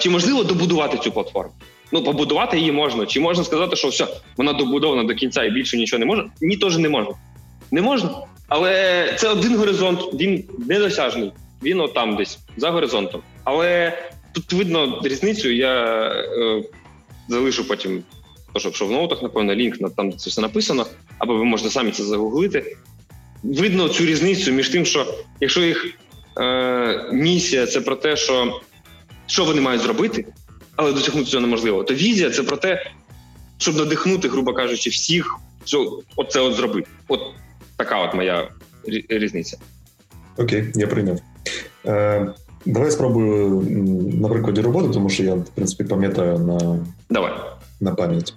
[0.00, 1.52] Чи можливо добудувати цю платформу?
[1.92, 3.06] Ну, побудувати її можна.
[3.06, 6.24] Чи можна сказати, що все, вона добудована до кінця і більше нічого не можна?
[6.40, 7.14] Ні, теж не можна.
[7.70, 8.10] Не можна.
[8.48, 11.32] Але це один горизонт, він недосяжний.
[11.62, 13.22] Він отам десь, за горизонтом.
[13.44, 13.98] Але
[14.32, 15.50] тут видно різницю.
[15.50, 16.62] Я е,
[17.28, 18.02] залишу потім,
[18.56, 20.86] що в шоу-ноутах, напевно, лінк на там це все написано,
[21.18, 22.76] або ви можете самі це загуглити.
[23.42, 25.94] Видно цю різницю між тим, що якщо їх
[26.38, 28.60] е, місія це про те, що
[29.26, 30.26] що вони мають зробити,
[30.76, 32.90] але досягнути цього неможливо, то візія це про те,
[33.58, 35.38] щоб надихнути, грубо кажучи, всіх
[35.68, 36.88] що оце от зробити.
[37.08, 37.20] От
[37.76, 38.48] така от моя
[39.08, 39.58] різниця.
[40.36, 41.18] Окей, я прийняв.
[41.86, 42.34] Е,
[42.68, 43.66] Давай спробую
[44.20, 46.78] на прикладі роботи, тому що я, в принципі, пам'ятаю на
[47.10, 47.32] Давай.
[47.80, 48.34] на пам'ять.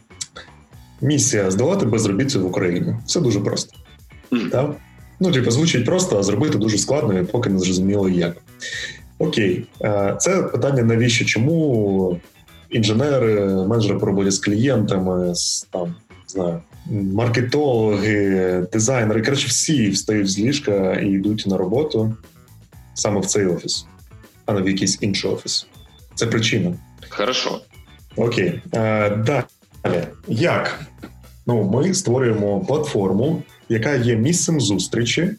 [1.01, 2.95] Місія здолати безробіття в Україні.
[3.05, 3.77] Все дуже просто.
[4.31, 4.49] Mm.
[4.49, 4.75] Так?
[5.19, 8.37] Ну, типу, звучить просто, а зробити дуже складно, і поки не зрозуміло як.
[9.19, 11.25] Окей, е, це питання навіщо?
[11.25, 12.19] Чому
[12.69, 15.95] інженери, менеджери по роботі з клієнтами, з там,
[16.27, 16.59] знаю,
[16.91, 22.15] маркетологи, дизайнери, коротше, всі встають з ліжка і йдуть на роботу
[22.93, 23.85] саме в цей офіс,
[24.51, 25.67] а не в якийсь інший офіс.
[26.15, 26.73] Це причина.
[27.09, 27.61] Хорошо.
[28.15, 28.61] Окей.
[28.73, 30.03] А, Далі.
[30.27, 30.79] Як?
[31.47, 35.29] Ну, Ми створюємо платформу, яка є місцем зустрічі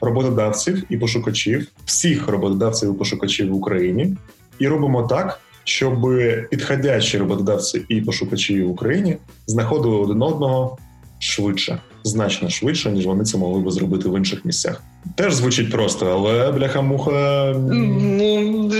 [0.00, 4.16] роботодавців і пошукачів, всіх роботодавців і пошукачів в Україні,
[4.58, 6.06] і робимо так, щоб
[6.50, 9.16] підходящі роботодавці і пошукачі в Україні
[9.46, 10.78] знаходили один одного
[11.18, 14.82] швидше, значно швидше, ніж вони це могли би зробити в інших місцях.
[15.14, 17.54] Теж звучить просто, але бляха-муха.
[17.56, 18.70] Ну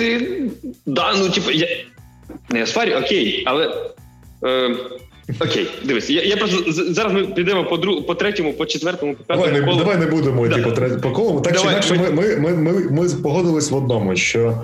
[0.86, 1.68] да, ну типу, я
[2.50, 3.92] не сварю, окей, але.
[4.44, 4.76] Е...
[5.40, 9.24] Окей, дивись, я я просто зараз ми підемо по друг, по третьому, по четвертому, по
[9.24, 9.46] п'ятому.
[9.46, 9.78] Давай, колу.
[9.78, 10.62] давай не будемо йти да.
[10.62, 11.40] по третьому по колу.
[11.40, 14.62] Так давай, чи інакше, ми, ми, ми, ми, ми погодились в одному, що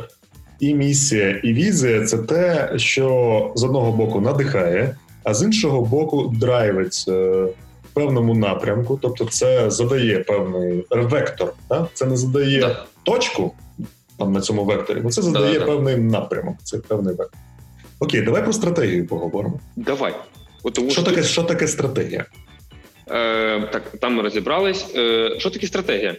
[0.61, 6.35] і місія, і візія це те, що з одного боку надихає, а з іншого боку
[6.41, 7.47] драйвить е,
[7.93, 8.99] в певному напрямку.
[9.03, 11.53] Тобто, це задає певний вектор.
[11.69, 11.89] Так?
[11.95, 12.85] Це не задає да.
[13.03, 13.53] точку
[14.19, 16.57] там на цьому векторі, але це задає да, певний напрямок.
[16.63, 17.41] Це певний вектор.
[18.01, 19.61] Окей, давай про стратегію поговоримо.
[19.77, 20.15] Давай.
[20.63, 22.25] От, тому, що, що таке що таке стратегія?
[23.11, 24.87] Е, Так, там ми розібрались.
[24.97, 26.17] Е, Що таке стратегія?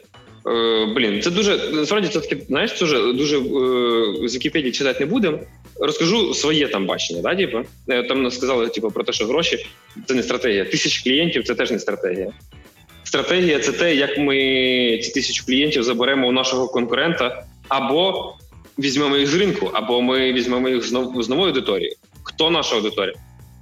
[0.47, 4.99] Е, Блін, це дуже насправді це таке, знаєш, це вже дуже е, з Вікіпедії читати
[4.99, 5.39] не будемо.
[5.85, 7.21] Розкажу своє там бачення.
[7.21, 7.61] Да, типу?
[7.89, 9.65] Е, там сказали типу, про те, що гроші
[10.05, 10.65] це не стратегія.
[10.65, 12.31] Тисяч клієнтів це теж не стратегія.
[13.03, 14.35] Стратегія це те, як ми
[15.03, 18.33] ці тисячу клієнтів заберемо у нашого конкурента, або
[18.79, 21.95] візьмемо їх з ринку, або ми візьмемо їх з нової аудиторії.
[22.23, 23.15] Хто наша аудиторія?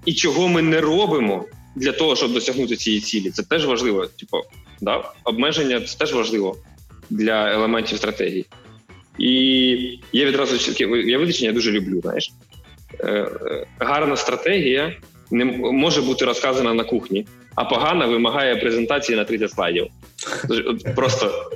[0.05, 3.29] І чого ми не робимо для того, щоб досягнути цієї цілі?
[3.29, 4.05] Це теж важливо.
[4.05, 4.37] Типу,
[4.81, 5.03] да?
[5.23, 6.57] обмеження це теж важливо
[7.09, 8.45] для елементів стратегії.
[9.19, 9.29] І
[10.13, 12.01] є відразу я визначення я дуже люблю.
[12.01, 12.31] Знаєш,
[12.99, 14.95] е, е, гарна стратегія
[15.31, 19.87] не може бути розказана на кухні, а погана вимагає презентації на 30 слайдів.
[20.95, 21.51] Просто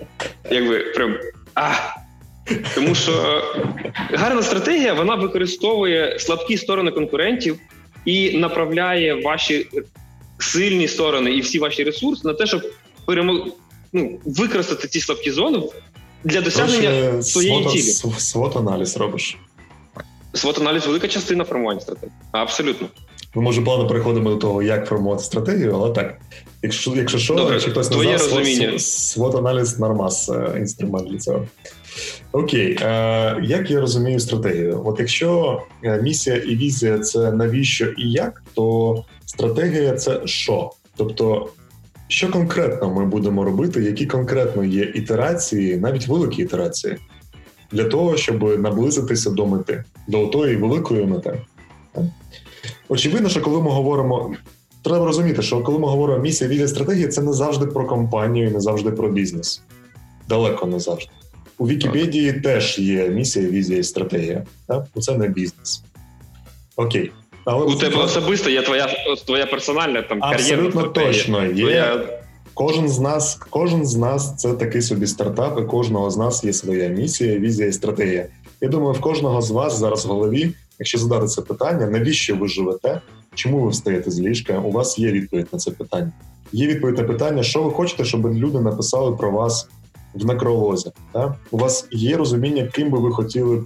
[0.52, 1.18] якби прям
[1.56, 1.72] а.
[2.76, 3.44] Тому що
[4.13, 7.60] гарна стратегія вона використовує слабкі сторони конкурентів
[8.06, 9.68] і направляє ваші
[10.39, 12.62] сильні сторони і всі ваші ресурси на те, щоб
[13.06, 13.48] перемог...
[13.94, 15.62] ну, використати ці слабкі зони
[16.26, 18.12] для досягнення Короче, своєї свот, цілі.
[18.18, 19.38] Свот аналіз робиш.
[20.34, 22.12] Свот аналіз велика частина формування стратегії.
[22.32, 22.88] Абсолютно.
[23.36, 26.18] Ми може плавно переходимо до того, як формувати стратегію, але так.
[26.62, 31.48] Якщо якщо що, Добре, чи хтось не знав, свот аналіз нормас е, інструмент для цього.
[32.32, 34.82] Окей, е, як я розумію стратегію?
[34.86, 40.72] От якщо е, місія і візія це навіщо і як, то стратегія це що?
[40.98, 41.50] Тобто,
[42.08, 46.98] що конкретно ми будемо робити, які конкретно є ітерації, навіть великі ітерації,
[47.72, 51.41] для того, щоб наблизитися до мети, до тої великої мети.
[52.89, 54.36] Очевидно, що коли ми говоримо.
[54.84, 58.60] Треба розуміти, що коли ми говоримо місія, візія, стратегія, це не завжди про компанію, не
[58.60, 59.62] завжди про бізнес.
[60.30, 61.12] Далеко не завжди.
[61.58, 64.44] У Вікіпедії теж є місія, візія і стратегія.
[64.68, 64.86] Так?
[65.00, 65.84] Це не бізнес.
[66.76, 67.12] Окей.
[67.45, 68.88] Але У тебе особисто є твоя
[69.25, 71.45] твоя персональна там кар'єрна Абсолютно точно.
[71.45, 71.53] Є.
[71.53, 72.01] Твоя...
[72.53, 76.53] Кожен з нас кожен з нас це такий собі стартап, і кожного з нас є
[76.53, 78.27] своя місія, візія і стратегія.
[78.62, 82.47] Я думаю, в кожного з вас зараз в голові, якщо задати це питання, навіщо ви
[82.47, 83.01] живете,
[83.34, 84.60] чому ви встаєте з ліжка?
[84.60, 86.12] У вас є відповідь на це питання.
[86.51, 89.69] Є відповідь на питання, що ви хочете, щоб люди написали про вас
[90.13, 90.91] в некролозі.
[91.12, 91.36] Та?
[91.51, 93.63] У вас є розуміння, ким би ви хотіли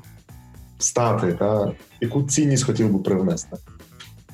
[0.79, 1.71] стати, та?
[2.01, 3.57] яку цінність хотіли би привнести.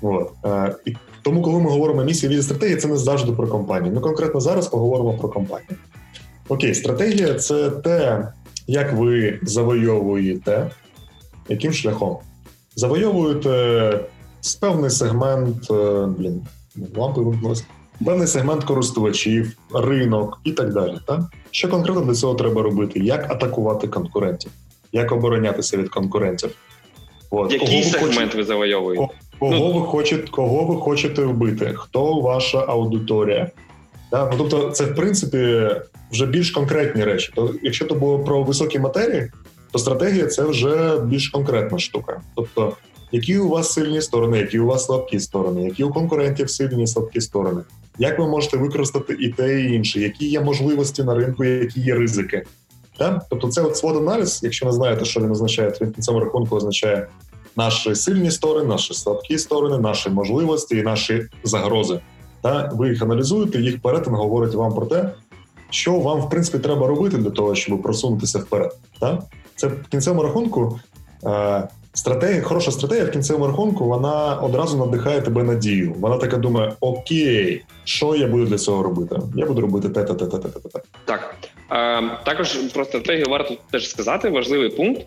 [0.02, 0.32] От.
[0.46, 3.94] Е, і тому, коли ми говоримо місія від стратегії, це не завжди про компанію.
[3.94, 5.78] Ми конкретно зараз поговоримо про компанію.
[6.50, 8.28] Окей, стратегія це те,
[8.68, 10.72] як ви завойовуєте,
[11.50, 12.18] яким шляхом
[12.76, 14.00] завойовуєте
[14.60, 16.42] певний сегмент, е, блін,
[16.96, 17.64] лампи вимкнулися,
[18.06, 20.98] певний сегмент користувачів, ринок і так далі.
[21.08, 21.22] Так?
[21.52, 23.00] Що конкретно для цього треба робити?
[23.00, 24.52] Як атакувати конкурентів?
[24.96, 26.56] Як оборонятися від конкурентів?
[27.30, 27.52] От.
[27.52, 29.08] Який кого сегмент ви, хочете, ви завойовуєте?
[29.40, 31.74] Кого ну, ви хочете кого ви хочете вбити?
[31.76, 33.52] Хто ваша аудиторія?
[34.12, 34.30] Да?
[34.32, 35.70] Ну, Тобто, це в принципі
[36.12, 37.32] вже більш конкретні речі.
[37.36, 39.32] То, Якщо то було про високі матерії,
[39.72, 42.22] то стратегія це вже більш конкретна штука.
[42.36, 42.74] Тобто,
[43.12, 47.22] які у вас сильні сторони, які у вас слабкі сторони, які у конкурентів сильні слабкі
[47.22, 47.62] сторони,
[48.00, 51.96] як ви можете використати і те, і інше, які є можливості на ринку, які є
[51.96, 52.44] ризики.
[52.98, 53.26] Так?
[53.30, 56.20] Тобто, це от свод аналіз, якщо не знаєте, що він означає, то він в цьому
[56.20, 57.08] рахунку означає
[57.56, 62.00] наші сильні сторони, наші слабкі сторони, наші можливості і наші загрози.
[62.42, 65.12] Та ви їх аналізуєте, їх перетин говорить вам про те,
[65.70, 68.76] що вам в принципі треба робити для того, щоб просунутися вперед.
[69.00, 69.24] Та?
[69.56, 70.80] Це в кінцевому рахунку.
[71.26, 75.96] Е, стратегія, хороша стратегія в кінцевому рахунку, вона одразу надихає тебе надію.
[76.00, 79.20] Вона така думає: Окей, що я буду для цього робити?
[79.36, 80.82] Я буду робити те, те, те, те, те, те.
[81.06, 81.36] Так
[82.26, 85.06] також про стратегію варто теж сказати важливий пункт,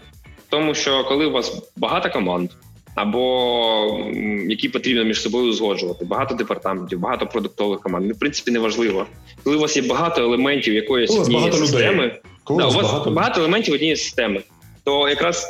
[0.49, 2.51] тому що коли у вас багато команд.
[2.95, 4.01] Або
[4.49, 8.13] які потрібно між собою узгоджувати, багато департаментів, багато продуктових команд.
[8.13, 9.07] В принципі, не важливо.
[9.45, 13.75] Коли у вас є багато елементів якоїсь однієї системи, да, у вас багато, багато елементів
[13.75, 14.43] однієї системи,
[14.85, 15.47] то якраз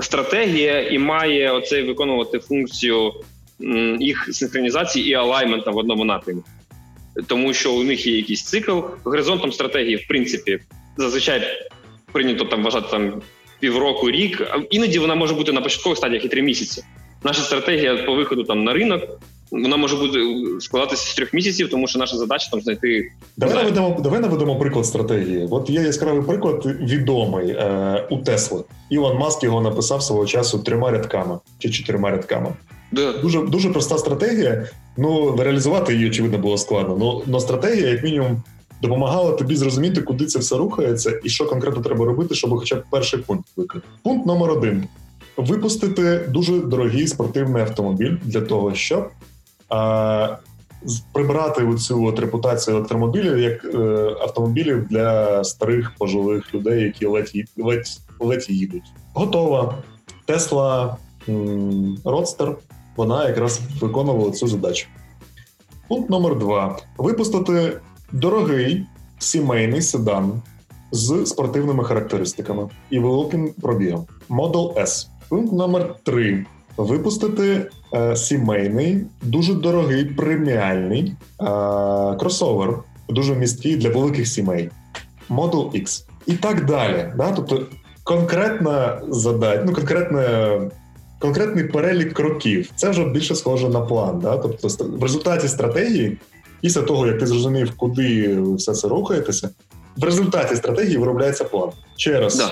[0.00, 3.12] стратегія і має оцей виконувати функцію
[4.00, 6.42] їх синхронізації і алаймента в одному напрямі,
[7.26, 8.80] тому що у них є якийсь цикл.
[9.04, 10.58] Горизонтом стратегії, в принципі,
[10.96, 11.42] зазвичай
[12.12, 13.22] прийнято там вважати там
[13.60, 14.40] півроку, рік.
[14.40, 16.82] А іноді вона може бути на початкових стадіях і три місяці.
[17.24, 19.02] Наша стратегія по виходу там на ринок.
[19.50, 20.18] Вона може бути
[20.60, 23.12] складатися з трьох місяців, тому що наша задача там знайти.
[23.36, 25.48] Давай наведемо давай наведемо приклад стратегії.
[25.50, 28.64] От є яскравий приклад відомий е, у Тесли.
[28.90, 32.52] Ілон Маск його написав свого часу трьома рядками чи чотирма рядками.
[32.92, 33.12] Да.
[33.12, 34.68] Дуже дуже проста стратегія.
[34.96, 36.96] Ну реалізувати її очевидно було складно.
[36.98, 38.42] Ну но стратегія, як мінімум,
[38.82, 42.84] допомагала тобі зрозуміти, куди це все рухається, і що конкретно треба робити, щоб хоча б
[42.90, 43.86] перший пункт викрити.
[44.02, 44.84] Пункт номер один:
[45.36, 49.08] випустити дуже дорогий спортивний автомобіль для того, щоб
[49.68, 50.36] а,
[51.12, 53.78] прибрати оцю от репутацію електромобілів як е,
[54.20, 57.86] автомобілів для старих пожилих людей, які ледь ледь,
[58.20, 58.92] ледь їдуть.
[59.14, 59.78] Готова
[60.26, 60.96] Тесла
[62.04, 62.56] Родстер.
[62.96, 64.86] Вона якраз виконувала цю задачу.
[65.88, 67.80] Пункт номер два: випустити
[68.12, 68.86] дорогий
[69.18, 70.42] сімейний седан
[70.92, 74.06] з спортивними характеристиками і великим пробігом.
[74.30, 75.06] Model S.
[75.28, 81.14] Пункт номер 3 Випустити е, сімейний, дуже дорогий преміальний е,
[82.16, 82.78] кросовер,
[83.08, 84.70] дуже місткий для великих сімей.
[85.30, 86.04] Model X.
[86.26, 87.12] І так далі.
[87.16, 87.32] Да?
[87.32, 87.66] Тобто
[88.04, 90.58] конкретна задача, ну конкретна.
[91.22, 94.18] Конкретний перелік кроків це вже більше схоже на план.
[94.18, 94.36] Да?
[94.36, 96.18] Тобто, в результаті стратегії
[96.62, 99.50] Після того, як ти зрозумів, куди все це рухаєтеся,
[99.96, 101.70] в результаті стратегії виробляється план.
[101.96, 102.36] Ще раз.
[102.36, 102.50] Да.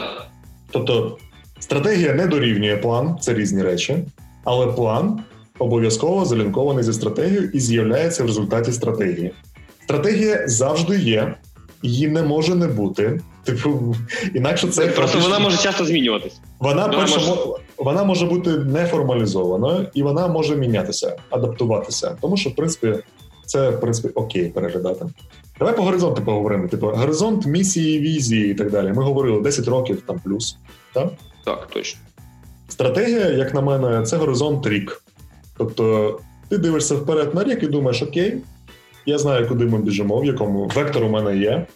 [0.71, 1.19] Тобто,
[1.61, 4.05] стратегія не дорівнює план, це різні речі,
[4.45, 5.21] але план
[5.59, 9.33] обов'язково залінкований зі стратегією і з'являється в результаті стратегії.
[9.83, 11.35] Стратегія завжди є,
[11.83, 13.21] її не може не бути.
[13.45, 13.97] Типу,
[14.35, 16.41] інакше це просто вона може часто змінюватись.
[16.59, 17.41] Вона вона, перша, може...
[17.79, 22.17] вона може бути неформалізована і вона може мінятися, адаптуватися.
[22.21, 22.95] Тому що, в принципі,
[23.47, 25.07] це в принципі окей переглядати.
[25.59, 26.69] Давай по горизонту поговоримо.
[26.69, 28.93] Типу, горизонт місії, візії і так далі.
[28.93, 30.57] Ми говорили 10 років там плюс.
[30.93, 31.09] Так,
[31.45, 32.01] Так, точно.
[32.69, 35.03] Стратегія, як на мене, це горизонт рік.
[35.59, 38.39] Тобто, ти дивишся вперед на рік і думаєш, окей,
[39.07, 41.67] я знаю, куди ми біжимо, в якому вектор у мене є.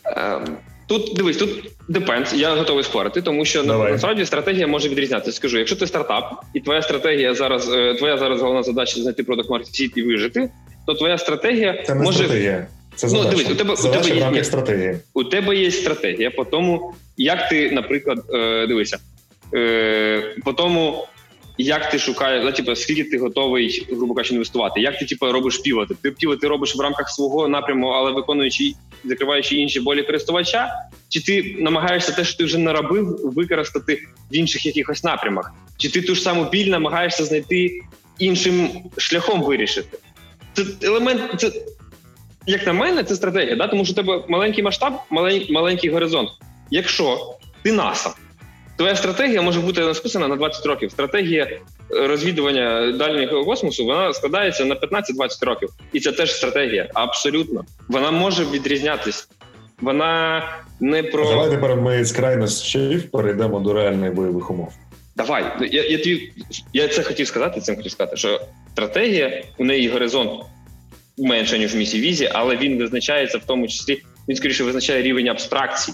[0.86, 1.50] Тут дивись, тут
[1.88, 3.92] depends, я готовий спорити, тому що Давай.
[3.92, 5.32] насправді стратегія може відрізнятися.
[5.32, 9.50] Скажу, якщо ти стартап, і твоя стратегія зараз, е, твоя зараз головна задача знайти продакт
[9.50, 10.50] маркет і вижити,
[10.86, 12.66] то твоя стратегія це не може стратегія.
[12.94, 13.28] Це задача.
[13.30, 14.98] Ну, дивись, у тебе задача у тебе є стратегії.
[15.14, 18.98] У тебе є стратегія по тому, як ти, наприклад, е, дивися,
[19.54, 21.06] е, по тому,
[21.58, 25.58] як ти шукаєш, да, типу, скільки ти готовий, грубо кажучи, інвестувати, як ти типу, робиш
[25.58, 25.94] півоти?
[26.02, 28.72] Ти півоти робиш в рамках свого напряму, але виконуючи
[29.04, 30.68] закриваючи інші болі користувача,
[31.08, 33.98] чи ти намагаєшся те, що ти вже наробив, використати
[34.30, 35.52] в інших якихось напрямах?
[35.76, 37.80] Чи ти ту ж саму біль намагаєшся знайти
[38.18, 39.98] іншим шляхом вирішити?
[40.52, 41.52] це елемент, це
[42.46, 43.68] як на мене, це стратегія, да?
[43.68, 46.28] тому що у тебе маленький масштаб, маленький, маленький горизонт.
[46.70, 48.14] Якщо ти НАСА,
[48.76, 50.90] твоя стратегія може бути розписана на 20 років.
[50.90, 51.60] Стратегія е,
[51.90, 56.88] розвідування дальнього космосу вона складається на 15-20 років, і це теж стратегія.
[56.94, 59.28] Абсолютно, вона може відрізнятись.
[59.80, 60.42] Вона
[60.80, 64.72] не про давай тепер ми з крайностей перейдемо до реальних бойових умов.
[65.16, 66.32] Давай я я, тобі,
[66.72, 67.60] я це хотів сказати.
[67.60, 68.40] Цим хотів сказати, що
[68.72, 70.42] стратегія, у неї горизонт
[71.18, 75.28] менше, ніж в місії візі, але він визначається в тому числі, він скоріше визначає рівень
[75.28, 75.92] абстракцій,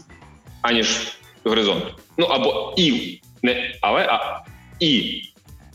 [0.62, 1.84] аніж горизонт.
[2.18, 4.44] Ну або і не але, а
[4.80, 5.22] і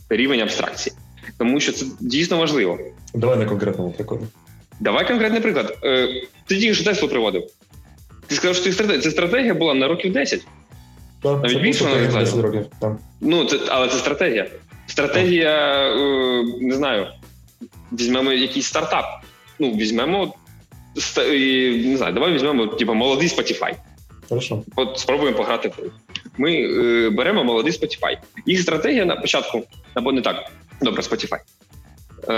[0.10, 0.96] рівень абстракції.
[1.38, 2.80] Тому що це дійсно важливо.
[3.14, 4.26] Давай на конкретному прикладі.
[4.80, 5.78] Давай конкретний приклад.
[5.84, 6.08] Е,
[6.48, 7.48] ти тільки що Теслу приводив.
[8.28, 10.48] Ти сказав, що це стратегія була на років 10.
[11.22, 12.66] Так, Навіть більше 10 років.
[12.80, 12.98] Так.
[13.22, 14.48] Ну, це, але це стратегія.
[14.88, 15.52] Стратегія,
[15.92, 17.08] е, не знаю,
[17.92, 19.06] візьмемо якийсь стартап.
[19.60, 20.34] Ну, візьмемо.
[21.86, 23.76] Не знаю, давай візьмемо типу, молодий Spotify.
[24.30, 24.64] Хорошо.
[24.76, 25.72] От спробуємо пограти
[26.38, 28.18] Ми е, беремо молодий Spotify.
[28.46, 29.64] Їх стратегія на початку,
[29.94, 30.52] або не так.
[30.82, 31.38] Добре, Spotify.
[32.28, 32.32] Е,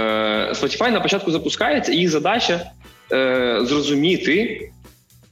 [0.52, 2.72] Spotify на початку запускається, і їх задача
[3.12, 4.70] е, зрозуміти,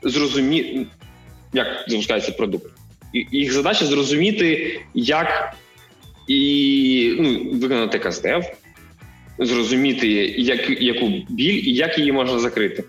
[0.04, 0.88] зрозуміти,
[1.54, 2.72] як запускається продукт.
[3.32, 5.56] Їх задача зрозуміти, як
[6.28, 8.44] і ну, виконати каздев,
[9.40, 12.84] зрозуміти, як, яку біль і як її можна закрити.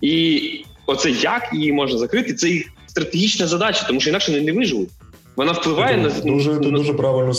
[0.00, 4.52] І оце як її можна закрити, це їх стратегічна задача, тому що інакше вони не
[4.52, 4.88] виживуть.
[5.36, 7.32] Вона впливає ти, на дуже ти дуже правильно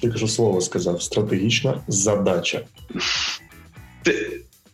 [0.00, 1.02] тільки що слово сказав.
[1.02, 2.60] Стратегічна задача.
[4.04, 4.14] Це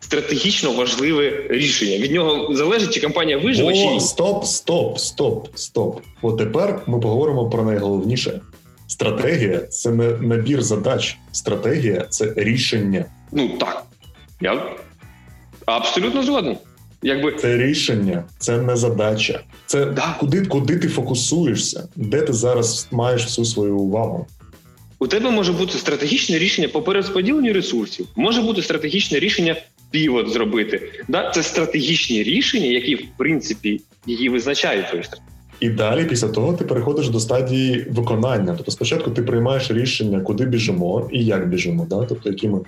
[0.01, 1.99] стратегічно важливе рішення.
[1.99, 4.01] Від нього залежить, чи компанія виживе, О, чи ні.
[4.01, 6.01] Стоп, стоп, стоп, стоп.
[6.22, 8.41] От тепер ми поговоримо про найголовніше.
[8.87, 11.18] Стратегія це не набір задач.
[11.32, 13.05] Стратегія це рішення.
[13.32, 13.82] Ну так.
[14.41, 14.62] Я
[15.66, 16.57] абсолютно згоден.
[17.03, 19.40] Якби це рішення, це не задача.
[19.66, 20.16] Це да.
[20.20, 24.26] куди куди ти фокусуєшся, де ти зараз маєш всю свою увагу.
[24.99, 29.57] У тебе може бути стратегічне рішення по перерозподіленню ресурсів, може бути стратегічне рішення
[29.90, 30.92] півот зробити.
[31.09, 31.30] Да?
[31.30, 35.36] Це стратегічні рішення, які в принципі її визначають твою стратегію.
[35.61, 38.55] І далі, після того, ти переходиш до стадії виконання.
[38.57, 42.07] Тобто, спочатку ти приймаєш рішення, куди біжимо і як біжимо, да?
[42.09, 42.61] тобто якими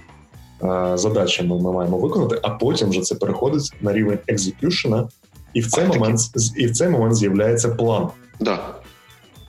[0.95, 5.09] задачами ми маємо виконати, а потім вже це переходить на рівень екзекюшена,
[5.55, 6.21] і в цей а, момент
[6.57, 8.09] і в цей момент з'являється план.
[8.41, 8.59] Да.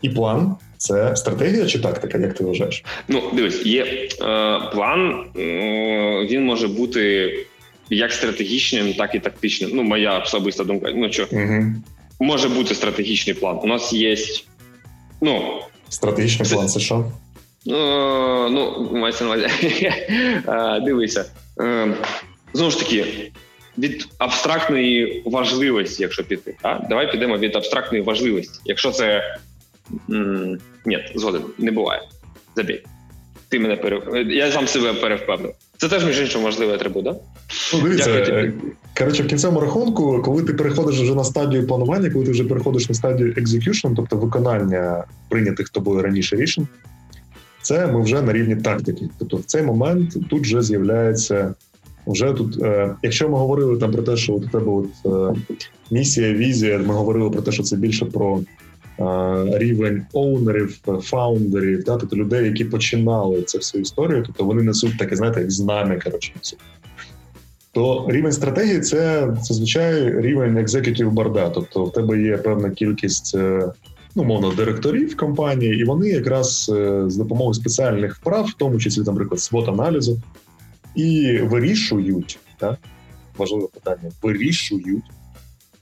[0.01, 2.83] І план це стратегія чи тактика, як ти вважаєш?
[3.07, 4.07] Ну, дивись, є е,
[4.73, 7.33] план, е, він може бути
[7.89, 9.69] як стратегічним, так і тактичним.
[9.73, 10.91] Ну, моя особиста думка.
[10.95, 11.65] Ну що угу.
[12.19, 13.59] може бути стратегічний план.
[13.63, 14.17] У нас є
[15.21, 16.55] ну стратегічний це...
[16.55, 16.67] план.
[16.67, 17.11] Це що?
[17.65, 19.47] Ну, ну мається на увазі.
[20.85, 21.25] Дивися.
[21.61, 21.93] Е,
[22.53, 23.31] знову ж таки,
[23.77, 26.55] від абстрактної важливості, якщо піти.
[26.61, 26.79] А?
[26.89, 28.59] Давай підемо від абстрактної важливості.
[28.65, 29.35] Якщо це.
[30.85, 32.01] Ні, згоден, не буває.
[32.55, 32.83] Забій.
[33.49, 34.23] Ти мене пере...
[34.23, 35.53] Я сам себе перевпевнив.
[35.77, 37.15] Це теж між іншим важливий атрибут, да?
[37.73, 38.53] Ну, дивіться, е,
[38.97, 42.89] коротше, в кінцевому рахунку, коли ти переходиш вже на стадію планування, коли ти вже переходиш
[42.89, 46.67] на стадію execution, тобто виконання прийнятих тобою раніше рішень,
[47.69, 49.09] це ми вже на рівні тактики.
[49.19, 51.53] Тобто, в цей момент тут вже з'являється.
[52.07, 55.39] Вже тут, е, якщо ми говорили там про те, що у тебе от е,
[55.91, 59.03] місія, візія, ми говорили про те, що це більше про е,
[59.59, 64.63] рівень owner ів, founder ів, да, тобто людей, які починали цю всю історію, тобто вони
[64.63, 66.33] несуть таке, знаєте, як знамя, коротше.
[67.71, 71.49] То рівень стратегії це зазвичай рівень executive board а.
[71.49, 73.71] Тобто в тебе є певна кількість е,
[74.15, 79.01] ну, умовно, директорів компанії, і вони якраз е, з допомогою спеціальних вправ, в тому числі,
[79.01, 80.21] наприклад, SWOT аналізу,
[80.95, 82.77] і вирішують, так,
[83.37, 85.03] важливе питання, вирішують,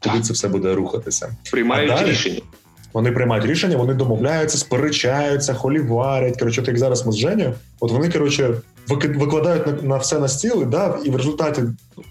[0.03, 1.35] куди це все буде рухатися.
[1.51, 2.41] Приймають далі, рішення.
[2.93, 6.39] Вони приймають рішення, вони домовляються, сперечаються, холіварять.
[6.39, 10.27] Коротше, от як зараз ми з Женю, от вони коротше викладають на, на все на
[10.27, 11.61] стіл, і да, і в результаті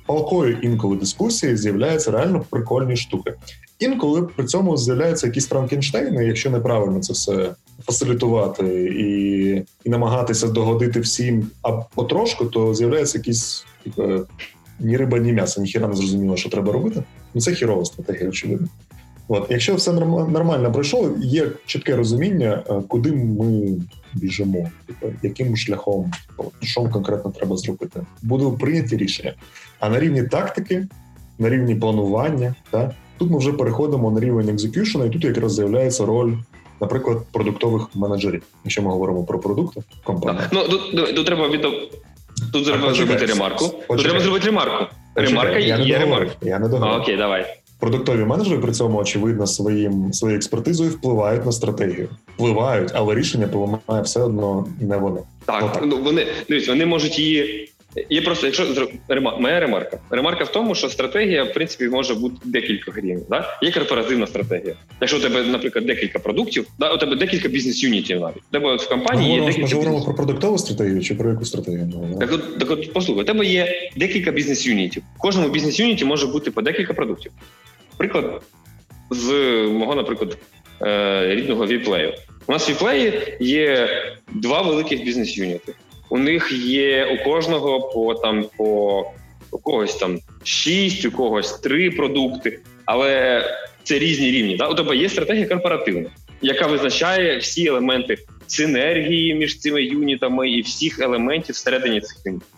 [0.06, 3.34] палкої інколи дискусії з'являються реально прикольні штуки.
[3.78, 7.54] Інколи при цьому з'являються якісь франкенштейни, якщо неправильно це все
[7.86, 9.46] фасилітувати і
[9.84, 14.26] і намагатися догодити всім, а потрошку, то з'являється якісь типу,
[14.80, 17.02] ні риба, ні м'ясо, ніхіра не зрозуміло, що треба робити.
[17.34, 18.68] Ну це хірова стратегія, очевидно.
[19.28, 23.72] От, якщо все нормально пройшло, є чітке розуміння, е, куди ми
[24.14, 26.12] біжимо, типу, яким шляхом,
[26.62, 28.00] що конкретно треба зробити.
[28.22, 29.34] Будуть прийняті рішення.
[29.80, 30.86] А на рівні тактики,
[31.38, 36.06] на рівні планування, так, Тут ми вже переходимо на рівень екзекюшена, і тут якраз з'являється
[36.06, 36.32] роль,
[36.80, 40.44] наприклад, продуктових менеджерів, якщо ми говоримо про продукти компанії.
[40.52, 41.62] Ну тут, тут треба від
[42.52, 43.64] тут треба зробити ремарку.
[43.88, 44.94] Тут треба зробити ремарку.
[45.14, 46.32] Ремарка я є ремарка.
[46.42, 47.02] Я не договорив.
[47.02, 47.46] Окей, давай.
[47.78, 54.02] Продуктові менеджери при цьому очевидно своїм своєю експертизою впливають на стратегію, впливають, але рішення приймає
[54.02, 55.20] все одно не вони.
[55.46, 55.84] Так, так.
[55.86, 57.68] Ну, вони дивіться, вони можуть її
[58.10, 58.88] Є просто, якщо
[59.38, 59.98] моя ремарка.
[60.10, 63.26] Ремарка в тому, що стратегія, в принципі, може бути декілька рівнів.
[63.30, 63.58] Да?
[63.62, 64.74] Є корпоративна стратегія.
[65.00, 68.36] Якщо у тебе, наприклад, декілька продуктів, да, у тебе декілька бізнес-юнітів навіть.
[68.36, 69.66] У тебе в компанії є декілька.
[69.66, 71.92] Ми говоримо про продуктову стратегію чи про яку стратегію?
[72.20, 75.02] Так от, так от послухай, у тебе є декілька бізнес-юнітів.
[75.16, 77.32] В кожному бізнес-юніті може бути по декілька продуктів.
[77.96, 78.42] Приклад
[79.10, 79.32] з
[79.72, 80.38] мого, наприклад,
[80.82, 82.14] е, рідного віплею.
[82.46, 83.88] У нас в віплеї є
[84.32, 85.74] два великих бізнес-юніти.
[86.08, 89.04] У них є у кожного по там по
[89.50, 93.42] у когось там шість, у когось три продукти, але
[93.82, 94.56] це різні рівні.
[94.56, 94.68] Да?
[94.68, 96.10] У тебе є стратегія корпоративна,
[96.42, 102.48] яка визначає всі елементи синергії між цими юнітами і всіх елементів всередині цих юнітів.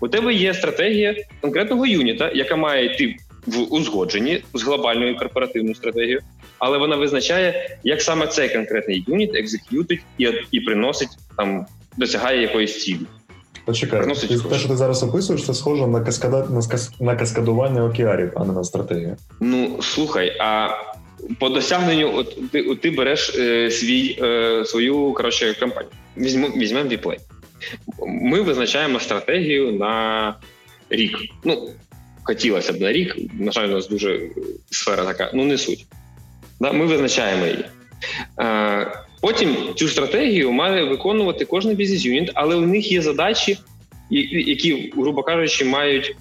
[0.00, 6.20] У тебе є стратегія конкретного юніта, яка має йти в узгодженні з глобальною корпоративною стратегією,
[6.58, 11.66] але вона визначає, як саме цей конкретний юніт екзек'ютить і і приносить там
[11.98, 13.06] досягає якоїсь цілі.
[13.64, 17.84] Почекай, ти, те, що ти зараз описуєш, це схоже на каскада на, кас, на каскадування
[17.84, 19.16] океарів, а не на стратегію.
[19.40, 20.68] Ну слухай, а
[21.38, 25.90] по досягненню, от ти от ти береш е, свій е, свою коротше компанію.
[26.16, 27.18] Візьмемо візьмемо Vplay.
[28.06, 30.34] Ми визначаємо стратегію на
[30.90, 31.18] рік.
[31.44, 31.70] Ну
[32.22, 33.16] хотілося б на рік.
[33.32, 34.20] На жаль, у нас дуже
[34.70, 35.30] сфера така.
[35.34, 35.86] Ну не суть.
[36.60, 36.72] Да?
[36.72, 37.64] Ми визначаємо її.
[38.40, 43.58] Е, Потім цю стратегію має виконувати кожен бізнес-юніт, але у них є задачі,
[44.10, 46.16] які, грубо кажучи, мають.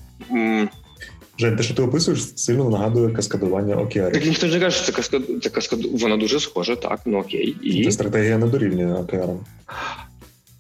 [1.40, 4.14] Жень, те, що ти описуєш, сильно нагадує каскадування океарів.
[4.14, 5.22] Так ніхто ж не каже, що це каскад...
[5.44, 5.80] це каскад...
[5.86, 7.56] вона дуже схожа, так, ну окей.
[7.64, 7.84] І...
[7.84, 9.40] Це стратегія не дорівнює океарам.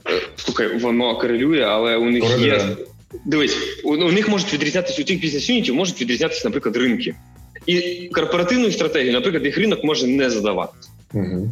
[0.10, 2.48] Е, слухай, воно корелює, але у них Корелює.
[2.48, 2.62] є.
[3.26, 7.16] Дивись, у, у них можуть відрізнятися у цих бізнес-юнітів, можуть відрізнятися, наприклад, ринки.
[7.66, 10.90] І корпоративною стратегією, наприклад, їх ринок може не задаватися.
[11.14, 11.50] Угу.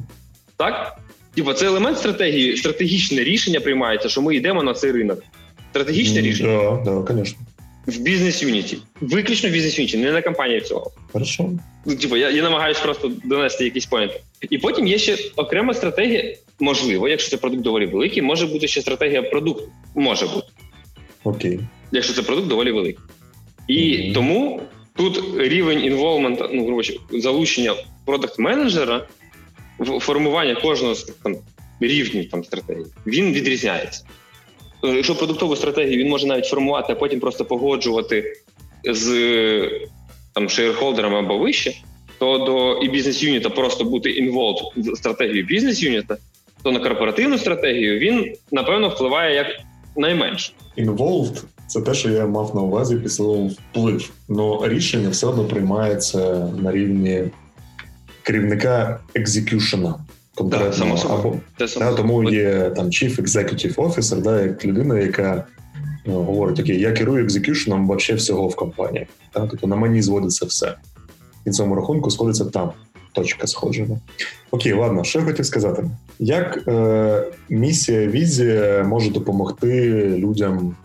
[0.57, 0.97] Так?
[1.35, 5.23] Типа, це елемент стратегії, стратегічне рішення приймається, що ми йдемо на цей ринок.
[5.71, 6.81] Стратегічне рішення?
[6.85, 7.39] Да, да, звісно.
[7.87, 8.77] В бізнес-юніті.
[9.01, 10.91] Виключно в бізнес-юніті, не на компанії цього.
[11.11, 11.49] Хорошо.
[11.85, 14.11] Ну, типу, я я намагаюся просто донести якийсь point.
[14.49, 18.81] І потім є ще окрема стратегія, можливо, якщо це продукт доволі великий, може бути ще
[18.81, 19.69] стратегія продукту.
[19.95, 20.47] Може бути.
[21.23, 21.59] Окей.
[21.91, 23.03] Якщо це продукт доволі великий.
[23.67, 24.13] І mm-hmm.
[24.13, 24.61] тому
[24.95, 26.81] тут рівень involvement а, ну, грубо
[27.11, 27.75] залучення
[28.05, 29.01] продакт-менеджера
[29.99, 31.35] формування кожного там
[31.79, 34.03] рівнів там стратегії він відрізняється.
[34.83, 38.33] Е, якщо продуктову стратегію він може навіть формувати, а потім просто погоджувати
[38.91, 39.09] з
[40.33, 41.73] там shareholder ами або вище,
[42.19, 46.17] то до і бізнес-юніта просто бути involved в стратегію бізнес-юніта,
[46.63, 49.47] то на корпоративну стратегію він напевно впливає як
[49.95, 50.53] найменше.
[50.77, 54.11] Involved– це те, що я мав на увазі після вплив.
[54.29, 57.23] Ну рішення все одно приймається на рівні
[58.25, 59.95] керівника екзекюшена
[60.35, 60.97] конкретно.
[61.03, 65.43] Да, або да, тому є там Chief Executive Officer, да, як людина, яка
[66.05, 69.07] ну, говорить: Окей, я керую екзекюшеном вообще всього в компанії.
[69.33, 69.47] Да?
[69.51, 70.75] Тобто на мені зводиться все.
[71.45, 72.71] І цьому рахунку сходиться там.
[73.13, 73.99] Точка сходження.
[74.51, 75.89] Окей, ладно, що я хотів сказати?
[76.19, 80.75] Як е, місія, візія може допомогти людям,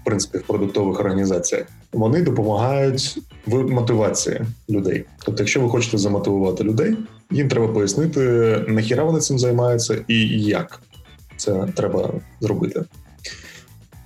[0.00, 1.66] в принципі, в продуктових організаціях?
[1.92, 5.04] вони допомагають в мотивації людей.
[5.24, 6.96] Тобто, якщо ви хочете замотивувати людей,
[7.30, 8.20] їм треба пояснити,
[8.68, 10.80] нахіра вони цим займаються і як
[11.36, 12.84] це треба зробити.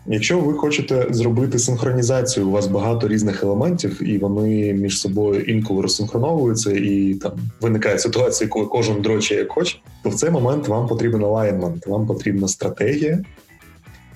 [0.07, 5.83] Якщо ви хочете зробити синхронізацію, у вас багато різних елементів, і вони між собою інколи
[5.83, 10.87] розсинхроновуються, і там виникає ситуація, коли кожен дроче як хоче, то в цей момент вам
[10.87, 13.25] потрібен алайнмент, вам потрібна стратегія,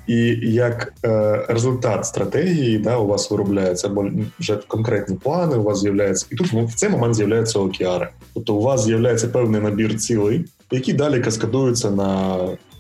[0.09, 3.91] і як е, результат стратегії, да, у вас виробляються
[4.39, 5.57] вже конкретні плани.
[5.57, 8.09] У вас з'являється, і тут в цей момент з'являються океари.
[8.35, 12.37] Тобто, у вас з'являється певний набір цілей, які далі каскадуються на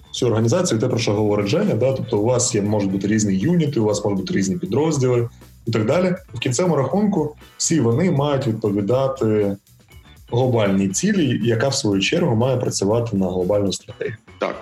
[0.08, 0.80] всю організацію.
[0.80, 1.74] Те про що говорить Женя.
[1.74, 1.92] Да?
[1.92, 5.28] Тобто, у вас є можуть бути різні юніти, у вас можуть бути різні підрозділи
[5.66, 6.14] і так далі.
[6.34, 9.56] В кінцевому рахунку всі вони мають відповідати
[10.30, 14.16] глобальній цілі, яка в свою чергу має працювати на глобальну стратегію.
[14.38, 14.56] Так.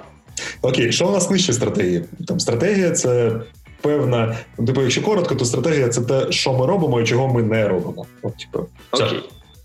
[0.63, 2.05] Окей, що у нас нижче стратегії?
[2.27, 3.33] Там стратегія це
[3.81, 4.37] певна.
[4.59, 7.69] Ну, типу, якщо коротко, то стратегія це те, що ми робимо і чого ми не
[7.69, 8.07] робимо.
[8.23, 9.23] От, типу, Окей.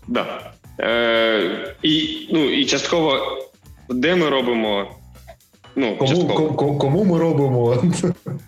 [0.08, 0.52] Да.
[0.80, 3.38] Е, І ну, і частково,
[3.88, 4.86] де ми робимо.
[5.76, 7.82] Ну, Кому кому, кому ми робимо?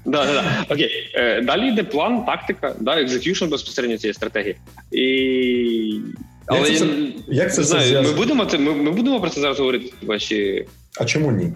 [0.05, 0.65] Да, да, да.
[0.69, 0.91] Окей.
[1.15, 4.57] Е, Далі йде план, тактика, да, execution безпосередньо цієї стратегії.
[4.93, 6.01] І...
[6.47, 6.87] Але як це,
[7.29, 10.19] як це знаю, ми будемо ми, ми будемо про це зараз говорити.
[10.19, 10.67] Чи...
[11.01, 11.53] А чому ні?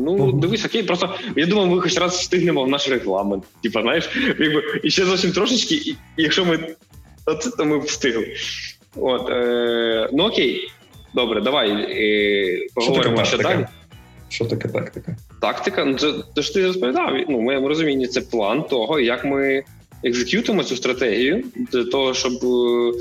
[0.00, 3.44] Ну, дивись, окей, просто я думав, ми хоч раз встигнемо в наш регламент.
[3.62, 6.58] Типа, знаєш, якби і ще зовсім трошечки, і якщо ми
[7.40, 8.34] це, то ми встигли.
[8.96, 10.70] От, е, Ну окей,
[11.14, 13.66] добре, давай е, поговоримо ще далі.
[14.28, 15.16] Що таке тактика?
[15.40, 17.12] Тактика, ну це, це ж ти розповідав.
[17.28, 19.64] Ну, в моєму розумінні це план того, як ми
[20.04, 22.92] екзекютимо цю стратегію для того, щоб е,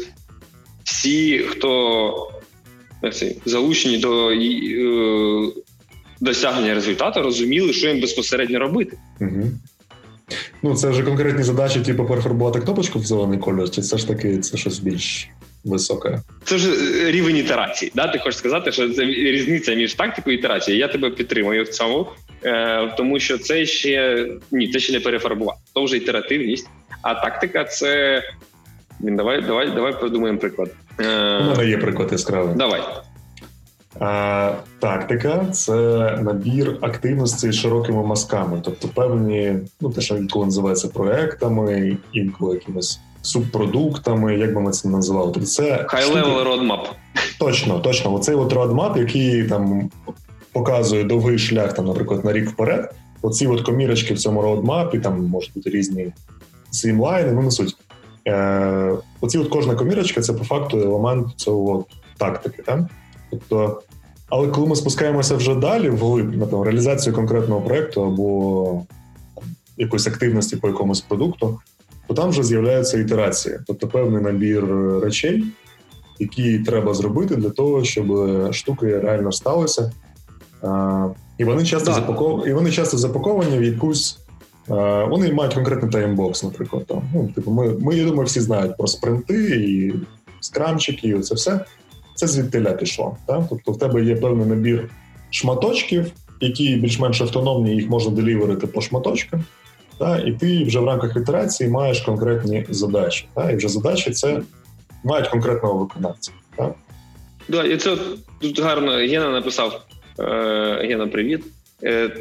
[0.84, 2.32] всі, хто
[3.46, 5.52] залучені до е,
[6.22, 8.98] досягнення результату, розуміли, що їм безпосередньо робити.
[9.22, 9.44] Угу.
[10.64, 14.38] Ну, це вже конкретні задачі, типу перефарбувати кнопочку в зелений кольор, чи це ж таки
[14.38, 15.30] це щось більш
[15.64, 16.20] високе?
[16.44, 17.92] Це ж е, рівень ітерації.
[17.96, 18.08] Да?
[18.08, 20.82] Ти хочеш сказати, що це різниця між тактикою і ітерацією.
[20.82, 22.08] Я тебе підтримую в цьому,
[22.44, 25.60] е, тому що це ще ні, це ще не перефарбувати.
[25.74, 26.68] То вже ітеративність.
[27.02, 28.22] А тактика це.
[29.00, 30.70] Давай давай, давай подумаємо приклад.
[31.00, 32.56] Е, У мене є приклад яскравий.
[32.56, 32.82] Давай.
[34.00, 35.74] А, Тактика це
[36.22, 43.00] набір активностей з широкими мазками, тобто певні, ну те, що інколи називається проектами, інколи якимись
[43.22, 45.32] субпродуктами, як би ми це називали.
[45.34, 46.86] Тобто це High-level roadmap.
[47.40, 48.14] Точно, точно.
[48.14, 49.90] Оцей от roadmap, який там
[50.52, 52.94] показує довгий шлях, там, наприклад, на рік вперед.
[53.22, 56.14] Оці от комірочки в цьому roadmap і, там можуть бути різні
[56.72, 57.78] streamline и, ну не суть.
[58.28, 61.86] Е, Оці от кожна комірочка це по факту елемент цього
[62.18, 62.64] тактики.
[62.66, 62.80] Так?
[63.32, 63.82] Тобто,
[64.30, 68.82] але коли ми спускаємося вже далі, вглиб на реалізацію конкретного проєкту або
[69.78, 71.60] якоїсь активності по якомусь продукту,
[72.08, 74.66] то там вже з'являються ітерації, тобто певний набір
[75.02, 75.44] речей,
[76.20, 78.08] які треба зробити для того, щоб
[78.54, 79.92] штуки реально сталися.
[81.38, 82.48] І вони часто запаков...
[82.48, 84.20] і вони часто запаковані в якусь.
[85.10, 86.86] Вони мають конкретний таймбокс, наприклад.
[86.86, 87.02] Там.
[87.14, 89.94] Ну, типу, Ми, ми, я думаю, всі знають про спринти і
[90.40, 91.66] скрамчики, і це все.
[92.20, 93.18] Це звідтиля пішло.
[93.28, 93.44] Так?
[93.50, 94.90] Тобто, в тебе є певний набір
[95.30, 96.12] шматочків,
[96.42, 99.44] які більш-менш автономні, їх можна деліверити по шматочкам.
[100.00, 100.28] Так?
[100.28, 103.28] І ти вже в рамках ітерації маєш конкретні задачі.
[103.36, 103.54] Так?
[103.54, 104.42] І вже задачі це
[105.04, 106.32] мають конкретного виконавця.
[106.56, 106.76] Так?
[107.48, 107.98] Да, і це
[108.40, 109.86] тут гарно Гена написав.
[110.20, 111.44] Е, Гена, привіт.
[111.84, 112.12] Е,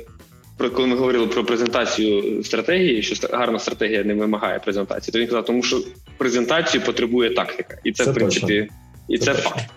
[0.57, 5.27] про коли ми говорили про презентацію стратегії, що гарна стратегія не вимагає презентації, то він
[5.27, 5.81] казав, тому що
[6.19, 8.77] презентацію потребує тактика, і це, це в принципі точно.
[9.09, 9.71] і це, це факт.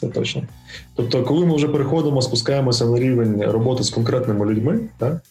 [0.00, 0.42] Це точно.
[0.94, 5.22] Тобто, коли ми вже переходимо, спускаємося на рівень роботи з конкретними людьми, так,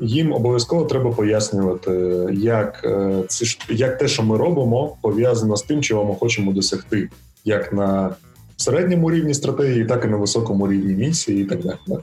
[0.00, 1.90] їм обов'язково треба пояснювати,
[2.32, 2.86] як
[3.28, 7.08] це як те, що ми робимо, пов'язано з тим, чого ми хочемо досягти,
[7.44, 8.10] як на
[8.56, 12.00] середньому рівні стратегії, так і на високому рівні місії, і так далі.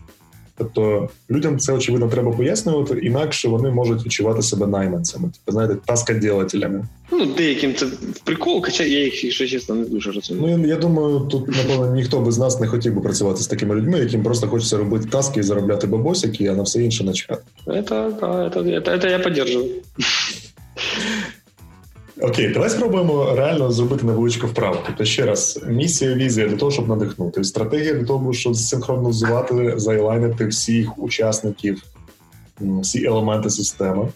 [0.58, 6.88] Тобто людям це очевидно треба пояснювати, інакше вони можуть відчувати себе найманцями, тобто, знаєте, таскаділателями.
[7.12, 7.86] Ну деяким це
[8.24, 10.58] прикол, хоча я їх якщо чесно не дуже розумію.
[10.58, 13.76] Ну я, я думаю, тут напевно ніхто без нас не хотів би працювати з такими
[13.76, 17.41] людьми, яким просто хочеться робити таски і заробляти бабосики, а на все інше начхати.
[17.66, 18.12] Це, це,
[18.53, 19.66] це, це, це я підтримую.
[22.22, 24.78] Окей, давай спробуємо реально зробити невеличку вправу.
[24.86, 27.43] Тобто, ще раз, місія, візія для того, щоб надихнути.
[27.43, 31.84] Стратегія для того, щоб синхронізувати, зайлайнити всіх учасників,
[32.59, 34.07] всі елементи системи.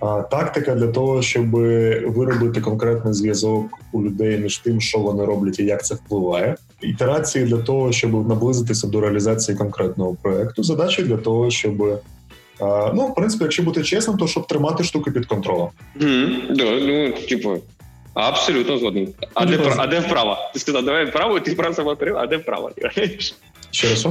[0.00, 5.60] А тактика для того, щоб виробити конкретний зв'язок у людей між тим, що вони роблять
[5.60, 6.56] і як це впливає.
[6.82, 10.62] Ітерації для того, щоб наблизитися до реалізації конкретного проекту.
[10.62, 12.00] Задача для того, щоб
[12.94, 15.68] Ну, в принципі, якщо бути чесним, то щоб тримати штуки під контролем.
[16.00, 17.58] Mm, да, ну, типу,
[18.14, 19.08] абсолютно згоден.
[19.34, 20.36] А, ну, де, а де вправо?
[20.52, 22.70] Ти сказав, давай вправо, і ти просто повторив, а де вправо?
[23.70, 24.06] Ще раз?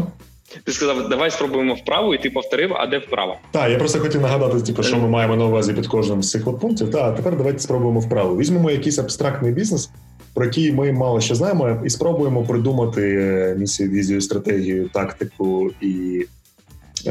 [0.64, 3.36] Ти сказав, давай спробуємо вправо, і ти повторив, а де вправо?
[3.52, 6.48] Так, я просто хотів нагадати, типу, що ми маємо на увазі під кожним з цих
[6.48, 6.92] от пунктів.
[6.92, 8.38] Так, тепер давайте спробуємо вправо.
[8.38, 9.90] Візьмемо якийсь абстрактний бізнес,
[10.34, 16.26] про який ми мало що знаємо, і спробуємо придумати е, місію, візію, стратегію, тактику і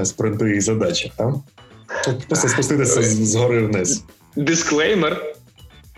[0.05, 1.13] спринти і задачі.
[1.17, 1.35] Так?
[2.29, 4.05] Просто спуститися згори вниз.
[4.37, 5.35] Дисклеймер.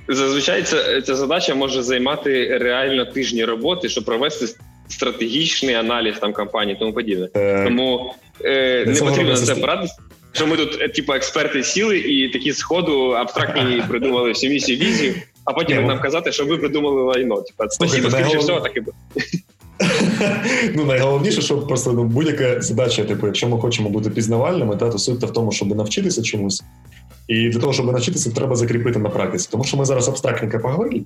[0.08, 4.46] Зазвичай ця, ця задача може займати реально тижні роботи, щоб провести
[4.88, 7.28] стратегічний аналіз там компанії, тому подібне.
[7.36, 8.14] Е, Тому
[8.44, 9.96] е, не потрібно на це порадитися.
[10.32, 15.14] Що ми тут, е, типу, експерти сіли і такі сходу абстрактні придумали всю місію візію,
[15.44, 17.42] а потім нам казати, що ви придумали лайно.
[17.42, 18.96] Типу, спасибо, скоріше всього, так і буде.
[20.74, 24.98] Ну, найголовніше, що просто ну, будь-яка задача, типу, якщо ми хочемо бути пізнавальними, та, то
[24.98, 26.62] суть в тому, щоб навчитися чомусь.
[27.28, 29.48] І для того, щоб навчитися, треба закріпити на практиці.
[29.50, 31.04] Тому що ми зараз абстрактненько поговорили,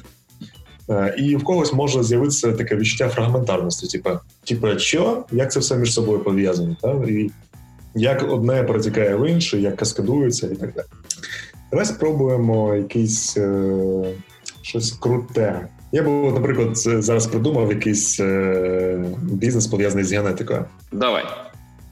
[0.91, 4.11] е, і в когось може з'явитися таке відчуття фрагментарності, типу,
[4.45, 6.93] типу, що, як це все між собою пов'язано, та?
[7.09, 7.31] і
[7.95, 10.87] як одне протікає в інше, як каскадується і так далі.
[11.71, 14.15] Давай спробуємо якийсь е,
[14.63, 15.69] щось круте.
[15.95, 20.65] Я б, наприклад, зараз придумав якийсь е, бізнес пов'язаний з генетикою.
[20.93, 21.25] Давай.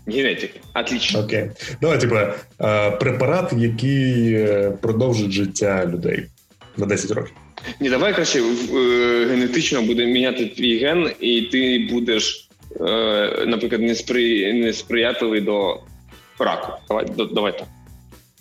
[0.06, 0.58] Генетика.
[0.74, 1.20] Отлично.
[1.20, 1.50] Окей.
[1.80, 6.26] Давай, типу, е, препарат, який е, продовжить життя людей
[6.76, 7.32] на 10 років.
[7.80, 8.42] Ні, давай краще
[9.30, 12.48] генетично буде міняти твій ген, і ти будеш,
[13.46, 14.52] наприклад, неспри...
[14.52, 15.80] несприятливий до
[16.38, 16.72] раку.
[16.88, 17.68] Давай, давай так.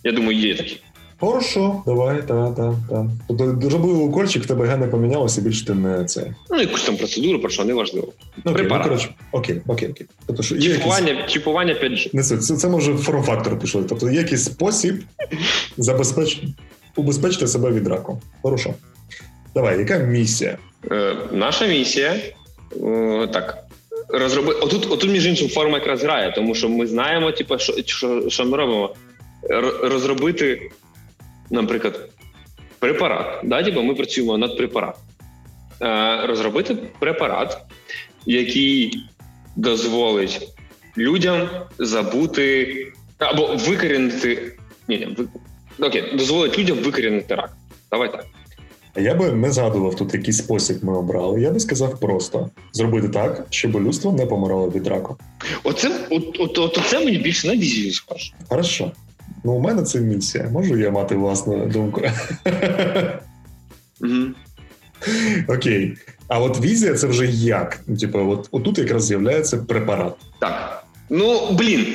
[0.03, 0.78] Я думаю, є такі.
[1.22, 3.05] Хорошо, давай, так, так, так.
[3.28, 6.36] Тобто зробили укольчик, в тебе гени помінялося, більше ти не це.
[6.49, 8.07] Ну, якусь там процедуру, про що не важливо.
[8.45, 10.07] Окей, ну, коротше, окей, окей, окей.
[10.26, 11.32] Тобто, що чіпування, якісь...
[11.32, 12.09] чіпування 5G.
[12.13, 13.84] Не це, це, це може форм-фактор пішли.
[13.89, 14.95] Тобто є якийсь спосіб
[15.78, 16.47] забезпечити
[16.95, 18.22] убезпечити себе від раку.
[18.41, 18.74] Хорошо.
[19.55, 20.57] Давай, яка місія?
[20.91, 22.15] Е, Наша місія
[22.84, 23.57] е, так.
[24.09, 24.53] Розроби...
[24.53, 28.45] Отут, отут, між іншим, форма якраз грає, тому що ми знаємо, типу, що, що, що
[28.45, 28.95] ми робимо.
[29.84, 30.72] Розробити
[31.52, 32.10] наприклад,
[32.80, 33.39] препарат.
[33.43, 35.02] Да, типу ми працюємо над препаратом.
[35.82, 37.58] Е, розробити препарат,
[38.26, 39.04] який
[39.56, 40.47] дозволить
[40.97, 41.49] людям
[41.80, 42.88] забути
[43.18, 44.58] або викорінити.
[44.88, 45.88] Ні, ні, ви...
[45.88, 47.54] окей, дозволить людям викорінити рак.
[47.91, 48.26] Давай так.
[48.95, 51.41] Я би не згадував тут який спосіб ми обрали.
[51.41, 55.18] Я би сказав просто зробити так, щоб людство не помирало від раку.
[55.64, 58.34] Оце от, от, от, це мені більше на візію схоже.
[58.49, 58.91] Хорошо.
[59.43, 60.49] Ну, у мене це місія.
[60.51, 62.01] Можу я мати власну думку?
[65.47, 65.97] Окей.
[66.27, 67.79] А от візія це вже як?
[67.99, 70.13] Типу, от отут якраз з'являється препарат.
[70.39, 70.83] Так.
[71.09, 71.85] Ну, блін.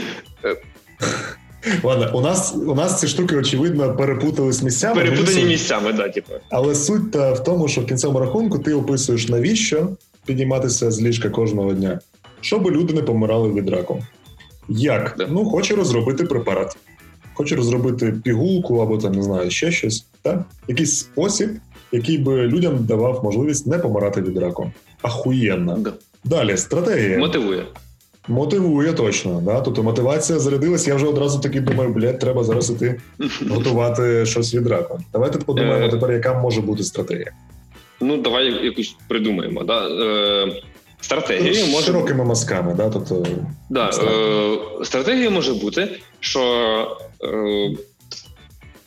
[1.82, 4.94] Ладно, у нас у нас ці штуки, очевидно, перепутали з місцями.
[4.94, 6.32] Перепутані місцями, да, типу.
[6.50, 9.88] Але суть в тому, що в кінцевому рахунку ти описуєш, навіщо
[10.26, 12.00] підніматися з ліжка кожного дня,
[12.40, 14.02] щоб люди не помирали від раку.
[14.68, 15.14] Як?
[15.18, 15.26] Да.
[15.30, 16.76] Ну, хочу розробити препарат
[17.36, 20.44] хоче розробити пігулку або там не знаю ще щось, так?
[20.68, 21.50] якийсь спосіб,
[21.92, 24.72] який би людям давав можливість не помирати від раку.
[25.02, 25.76] Ахуєнно.
[25.78, 25.92] Да.
[26.24, 27.62] Далі стратегія мотивує.
[28.28, 29.42] Мотивує точно.
[29.44, 29.60] Да?
[29.60, 33.00] Тобто мотивація зарядилась, я вже одразу таки думаю, блядь, треба зараз іти
[33.50, 35.00] готувати щось від раку.
[35.12, 35.90] Давайте подумаємо е.
[35.90, 37.32] тепер, яка може бути стратегія.
[38.00, 39.64] Ну, давай якусь придумаємо.
[39.64, 39.88] Да?
[39.88, 40.62] Е,
[41.00, 42.90] Стратегією ну, може широкими мазками, да?
[42.90, 43.26] тобто
[43.70, 45.88] да, е, стратегія може бути,
[46.20, 46.96] що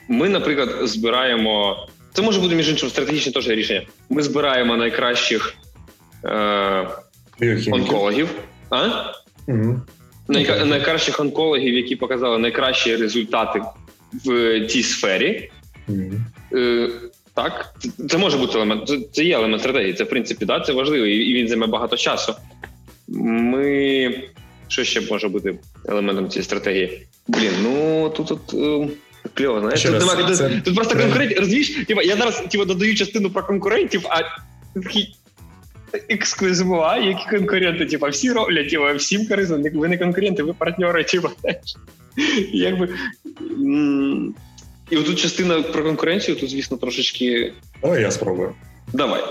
[0.09, 1.87] ми, наприклад, збираємо.
[2.13, 3.81] Це може бути між іншим стратегічне теж рішення.
[4.09, 5.53] Ми збираємо найкращих
[6.25, 6.87] е,
[7.71, 8.29] онкологів.
[8.69, 8.87] А?
[9.47, 9.81] Угу.
[10.27, 13.61] Най, найкращих онкологів, які показали найкращі результати
[14.25, 15.51] в цій сфері.
[15.87, 16.11] Угу.
[16.53, 16.89] Е,
[17.33, 17.75] так,
[18.09, 18.91] це може бути елемент.
[19.11, 19.93] Це є елемент стратегії.
[19.93, 22.33] Це в принципі да, це важливо, і він займе багато часу.
[23.07, 24.13] Ми
[24.69, 27.07] що ще може бути елементом цієї стратегії?
[27.27, 28.89] Блін, ну тут тут е,
[29.33, 29.83] кльово, знаєш.
[29.83, 30.61] Тут, нема, тут, це...
[30.65, 31.39] тут просто конкурентів.
[31.39, 34.21] Розумієш, я зараз типа, додаю частину про конкурентів, а
[34.79, 35.15] такий
[36.09, 37.85] ексклюзиву, які конкуренти?
[37.85, 39.63] Типа, всі роблять, типа, всім корисно.
[39.73, 41.29] Ви не конкуренти, ви партнери, типа.
[42.53, 42.89] Якби.
[44.89, 47.53] І отут частина про конкуренцію, тут, звісно, трошечки.
[47.81, 48.53] Давай я спробую.
[48.93, 49.21] Давай.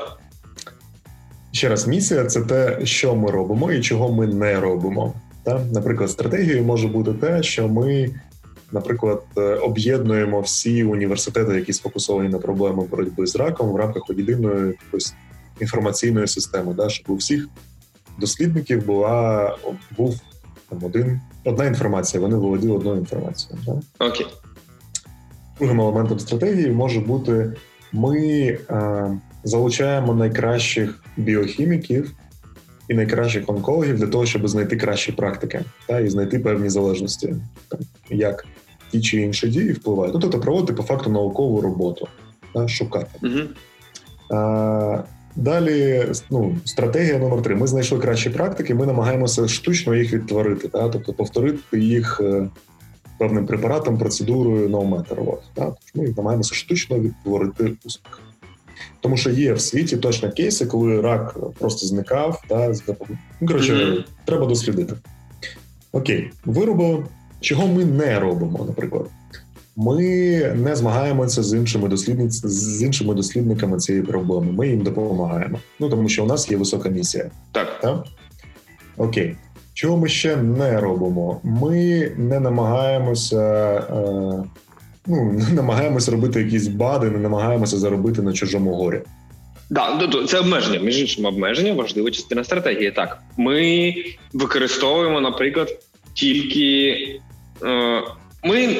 [1.52, 5.14] Ще раз, місія це те, що ми робимо і чого ми не робимо.
[5.48, 5.60] Так?
[5.72, 8.10] Наприклад, стратегією може бути те, що ми,
[8.72, 14.74] наприклад, е, об'єднуємо всі університети, які сфокусовані на проблеми боротьби з раком в рамках єдиної
[15.60, 16.88] інформаційної системи, да?
[16.88, 17.48] щоб у всіх
[18.18, 19.56] дослідників була
[19.96, 20.20] був
[20.68, 22.20] там один одна інформація.
[22.20, 23.82] Вони володіли одною інформацією.
[23.98, 24.26] Окей.
[25.58, 27.52] Другим елементом стратегії може бути
[27.92, 28.18] ми
[28.70, 32.14] е, залучаємо найкращих біохіміків
[32.88, 37.34] і найкращих онкологів для того, щоб знайти кращі практики та і знайти певні залежності,
[37.68, 37.80] там,
[38.10, 38.46] як
[38.90, 40.14] ті чи інші дії впливають.
[40.14, 42.08] Ну, тобто проводити по факту наукову роботу,
[42.54, 43.10] та, шукати.
[43.22, 43.40] Угу.
[44.38, 45.04] Е,
[45.36, 47.54] Далі ну, стратегія номер три.
[47.54, 50.88] Ми знайшли кращі практики, ми намагаємося штучно їх відтворити, та?
[50.88, 52.48] тобто повторити їх е,
[53.18, 54.68] певним препаратом, процедурою.
[55.54, 55.74] Так?
[55.94, 58.20] Ми намагаємося штучно відтворити успіх.
[59.00, 62.42] Тому що є в світі точно кейси, коли рак просто зникав.
[62.48, 62.74] Та,
[63.40, 64.04] ну, коротше, mm-hmm.
[64.24, 64.94] треба дослідити.
[65.92, 67.04] Окей, виробили.
[67.40, 69.06] Чого ми не робимо, наприклад?
[69.76, 69.96] Ми
[70.54, 74.52] не змагаємося з іншими дослідниць з іншими дослідниками цієї проблеми.
[74.52, 75.58] Ми їм допомагаємо.
[75.80, 77.30] Ну тому що у нас є висока місія.
[77.52, 77.80] Так.
[77.80, 78.04] так?
[78.96, 79.36] Окей.
[79.74, 81.40] Чого ми ще не робимо?
[81.42, 83.40] Ми не намагаємося
[83.74, 84.44] е,
[85.08, 89.00] ну, не намагаємося робити якісь бади, не намагаємося заробити на чужому горі.
[89.70, 90.78] Да, це обмеження.
[90.80, 92.90] Між іншим, обмеження важлива частина стратегії.
[92.90, 93.94] Так, ми
[94.32, 95.68] використовуємо, наприклад,
[96.14, 96.96] тільки
[97.64, 98.02] е,
[98.44, 98.76] ми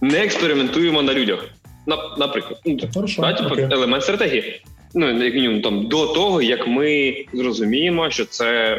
[0.00, 1.44] не експериментуємо на людях.
[1.86, 4.62] На, Наприклад, ну, Хорошо, да, типу, елемент стратегії.
[4.94, 8.78] Ну як мінімум там до того, як ми зрозуміємо, що це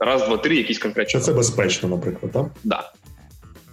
[0.00, 1.10] раз, два, три, якісь конкретні.
[1.10, 2.46] Що це безпечно, наприклад, так?
[2.64, 2.92] Да.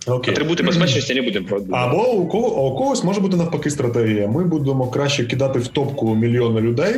[0.07, 0.33] Окей.
[0.33, 1.83] Атрибути безпечності не будемо продумати.
[1.83, 4.27] Або у кого у когось може бути навпаки стратегія.
[4.27, 6.95] Ми будемо краще кидати в топку мільйони людей,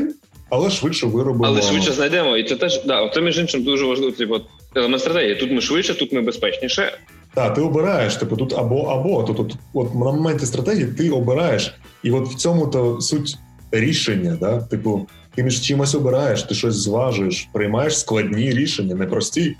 [0.50, 1.46] але швидше виробимо.
[1.46, 2.38] Але швидше знайдемо.
[2.38, 4.12] І це теж да, це між іншим дуже важливо.
[4.12, 4.40] Типу,
[4.76, 5.36] елемент стратегії.
[5.36, 6.92] Тут ми швидше, тут ми безпечніше.
[7.34, 9.24] Так, ти обираєш, типу тут або або.
[9.24, 13.38] Тут, от, от на моменті стратегії ти обираєш, і от в цьому то суть
[13.72, 14.38] рішення.
[14.40, 14.62] Да?
[14.62, 19.56] Типу, ти між чимось обираєш, ти щось зважуєш, приймаєш складні рішення, непрості.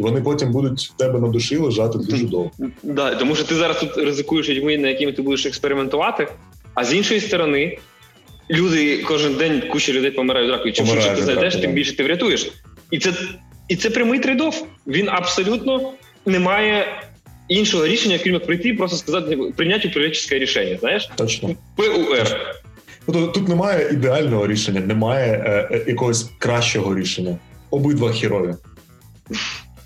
[0.00, 2.50] І вони потім будуть в тебе на душі лежати дуже довго.
[2.82, 6.28] Да, тому що ти зараз тут ризикуєш людьми, на якими ти будеш експериментувати.
[6.74, 7.78] А з іншої сторони,
[8.50, 10.72] люди кожен день куча людей помирають ракою.
[10.72, 12.52] Чим швидше ти зайдеш, тим більше ти врятуєш.
[12.90, 13.12] І це
[13.68, 14.66] і це прямий трейдов.
[14.86, 15.92] Він абсолютно
[16.26, 17.02] не має
[17.48, 20.76] іншого рішення, крім як прийти і просто сказати прийняти управлінське рішення.
[20.80, 21.10] Знаєш?
[21.16, 21.54] Точно.
[21.76, 22.56] ПУР.
[23.06, 27.38] Тобто тут немає ідеального рішення, немає е, е, якогось кращого рішення.
[27.70, 28.54] Обидва хірові.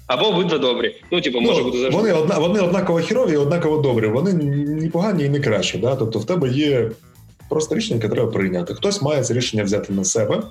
[0.06, 0.96] Або обидва добрі.
[1.12, 1.96] Ну, типу, може ну, бути завжди.
[1.96, 4.06] Вони одна, вони однаково хірові і однаково добрі.
[4.06, 5.78] Вони не погані і не кращі.
[5.78, 5.96] Да?
[5.96, 6.90] Тобто в тебе є
[7.48, 8.74] просто рішення, яке треба прийняти.
[8.74, 10.42] Хтось має це рішення взяти на себе.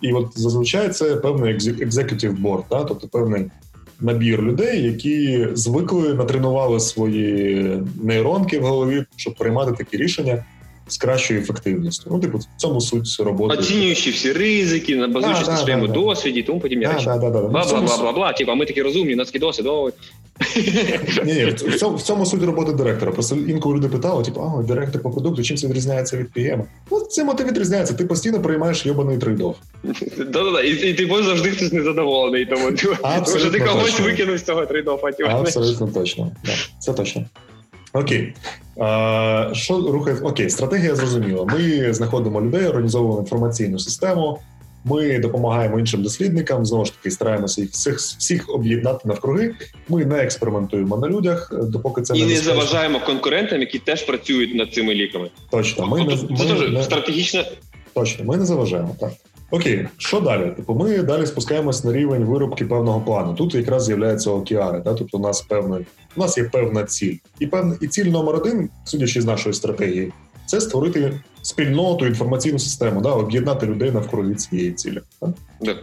[0.00, 2.84] І от зазвичай це певний executive board, да?
[2.84, 3.46] тобто певний
[4.00, 10.44] набір людей, які звикли натренували свої нейронки в голові, щоб приймати такі рішення
[10.92, 12.10] з кращою ефективністю.
[12.12, 13.56] Ну, типу, в цьому суть роботи.
[13.56, 17.06] Оцінюючи всі ризики, базуючись на своєму да, досвіді, тому подібні речі.
[17.06, 18.36] Бла-бла-бла-бла-бла.
[18.36, 19.66] Типа, ми такі розумні, у нас такий досвід.
[21.24, 23.12] Ні, ні, в цьому в цьому суть роботи директора.
[23.12, 26.62] Просто інколи люди питали, типу, а директор по продукту, чим це відрізняється від PM?
[26.90, 27.94] Ну, цим ти відрізняється.
[27.94, 29.56] Ти постійно приймаєш йобаний трейдов.
[30.16, 35.08] Да-да-да, і ти завжди хтось незадоволений, тому що ти когось викинув з цього трейдофа.
[35.28, 36.32] Абсолютно точно.
[36.78, 37.24] Це точно.
[37.92, 38.34] Окей.
[39.52, 40.16] Що рухає?
[40.22, 41.44] Окей, стратегія зрозуміла.
[41.44, 44.38] Ми знаходимо людей, організовуємо інформаційну систему.
[44.84, 46.66] Ми допомагаємо іншим дослідникам.
[46.66, 49.54] Знову ж таки, стараємося їх всіх всіх об'єднати навкруги.
[49.88, 54.54] Ми не експериментуємо на людях, допоки це і не не заважаємо конкурентам, які теж працюють
[54.54, 55.30] над цими ліками.
[55.50, 56.82] Точно, ми тобто, не це ми, не...
[56.82, 57.44] стратегічно.
[57.94, 59.12] Точно, ми не заважаємо так.
[59.50, 60.50] Окей, що далі?
[60.50, 63.34] Типу, ми далі спускаємось на рівень виробки певного плану.
[63.34, 64.80] Тут якраз з'являються океари.
[64.80, 64.94] Да?
[64.94, 65.80] Тобто, у нас певна
[66.16, 70.12] у нас є певна ціль, і певна і ціль номер один, судячи з нашої стратегії,
[70.46, 73.08] це створити спільноту інформаційну систему, да?
[73.08, 75.00] об'єднати людей навколо цієї цілі.
[75.20, 75.30] Так?
[75.60, 75.76] Да.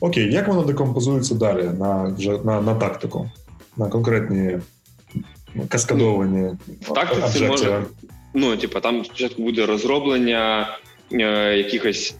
[0.00, 3.30] Окей, як воно декомпозується далі на вже на, на тактику,
[3.76, 4.58] на конкретні
[5.68, 6.50] каскадовані
[6.80, 7.82] в тактиці може
[8.34, 10.68] ну, типу, там спочатку буде розроблення
[11.12, 12.16] е, якихось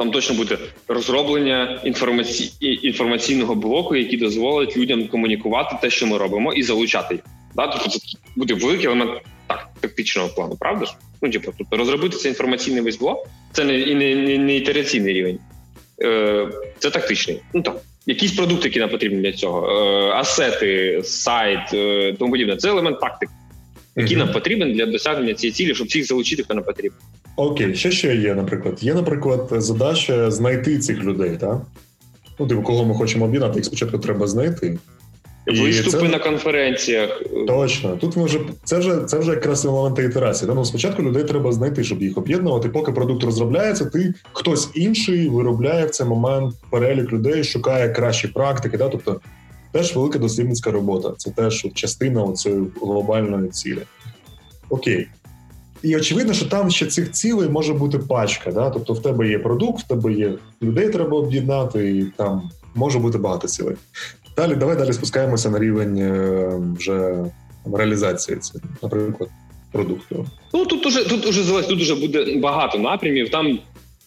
[0.00, 2.52] там точно буде розроблення інформаці...
[2.60, 7.24] інформаційного блоку, який дозволить людям комунікувати те, що ми робимо, і залучати їх.
[7.54, 7.66] Да?
[7.66, 7.98] Тобто це
[8.36, 9.10] буде великий елемент
[9.46, 10.92] так, тактичного плану, правда ж?
[11.22, 15.38] Ну, типу, тобто розробити цей інформаційний весь блок, це не не, не, не ітераційний рівень,
[16.02, 16.48] Е,
[16.78, 17.42] це тактичний.
[17.54, 17.74] Ну там
[18.06, 22.56] якісь продукти, які нам потрібні для цього, е, асети, сайт, е, тому подібне.
[22.56, 23.32] Це елемент тактики,
[23.96, 24.20] який mm-hmm.
[24.20, 26.98] нам потрібен для досягнення цієї цілі, щоб всіх залучити, хто нам потрібен.
[27.36, 28.78] Окей, що ще є, наприклад?
[28.80, 31.62] Є, наприклад, задача знайти цих людей, так?
[32.38, 34.78] Ну, типу, кого ми хочемо об'єднати, їх спочатку треба знайти.
[35.46, 36.08] Виступи це...
[36.08, 37.22] на конференціях.
[37.46, 37.96] Точно.
[37.96, 40.50] Тут ми вже це вже це вже якраз елементи ітерації.
[40.54, 42.68] Ну, спочатку людей треба знайти, щоб їх об'єднувати.
[42.68, 48.78] Поки продукт розробляється, ти хтось інший виробляє в цей момент перелік людей, шукає кращі практики.
[48.78, 48.88] Да?
[48.88, 49.20] Тобто
[49.72, 51.12] теж велика дослідницька робота.
[51.16, 53.82] Це теж частина цієї глобальної цілі.
[54.68, 55.08] Окей.
[55.82, 58.52] І очевидно, що там ще цих цілей може бути пачка.
[58.52, 58.70] Да?
[58.70, 63.18] Тобто, в тебе є продукт, в тебе є людей, треба об'єднати, і там може бути
[63.18, 63.76] багато цілей.
[64.36, 67.24] Далі, давай далі спускаємося на рівень е, вже
[67.72, 69.30] реалізації, це, наприклад,
[69.72, 70.26] продукту.
[70.54, 73.30] Ну тут уже тут уже тут уже буде багато напрямів.
[73.30, 73.58] Там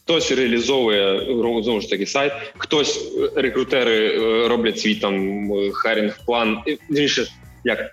[0.03, 1.25] хтось реалізовує
[1.63, 6.57] знову ж таки сайт, хтось е, рекрутери е, роблять свій там харінг план.
[6.91, 7.27] Вірніше,
[7.63, 7.91] як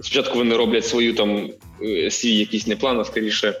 [0.00, 1.50] спочатку вони роблять свою там
[2.10, 3.60] свій якийсь не план, а скоріше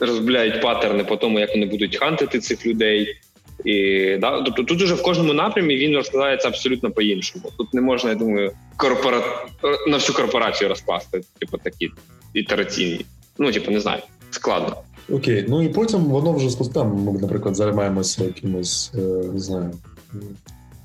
[0.00, 3.16] розробляють паттерни по тому, як вони будуть хантити цих людей.
[3.64, 7.44] І да, тобто тут уже в кожному напрямі він розкладається абсолютно по-іншому.
[7.58, 9.46] Тут не можна, я думаю, корпора...
[9.88, 11.90] на всю корпорацію розкласти, типу, такі
[12.34, 13.04] ітераційні.
[13.38, 14.76] Ну, типу, не знаю, складно.
[15.10, 18.98] Окей, ну і потім воно вже там, ми, наприклад, займаємося якимось, е,
[19.32, 19.70] не знаю,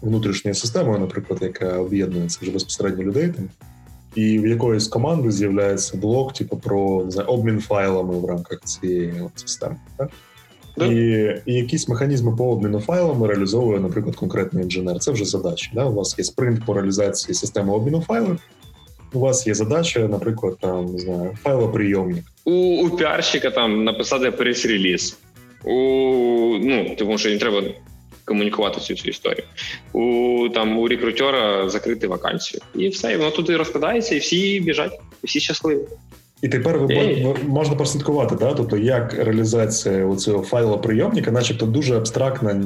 [0.01, 3.30] внутрішньою системою, наприклад, яка об'єднується вже безпосередньо людей.
[3.30, 3.49] Там,
[4.15, 9.13] і в якоїсь команди з'являється блок, типу, про не знаю, обмін файлами в рамках цієї
[9.36, 9.76] системи.
[9.97, 10.09] Так?
[10.78, 10.86] Да.
[10.86, 14.99] І і якісь механізми по обміну файлами реалізовує, наприклад, конкретний інженер.
[14.99, 15.72] Це вже задача.
[15.74, 15.86] Да?
[15.86, 18.39] У вас є спринт по реалізації системи обміну файлів.
[19.14, 22.26] У вас є задача, наприклад, там не знаю, файлоприйомник.
[22.45, 25.18] У у піарщика там написати прес-реліз.
[25.64, 25.74] У
[26.62, 27.64] ну тому, що їм треба
[28.26, 29.43] комунікувати цю цю історію.
[29.93, 32.62] У там у рекрутера закрити вакансію.
[32.76, 35.82] І все, і воно тут і розкладається, і всі біжать, і всі щасливі.
[36.41, 38.53] І тепер ви можна прослідкувати, да?
[38.53, 42.64] тобто як реалізація цього файлоприйомника, начебто дуже абстрактна,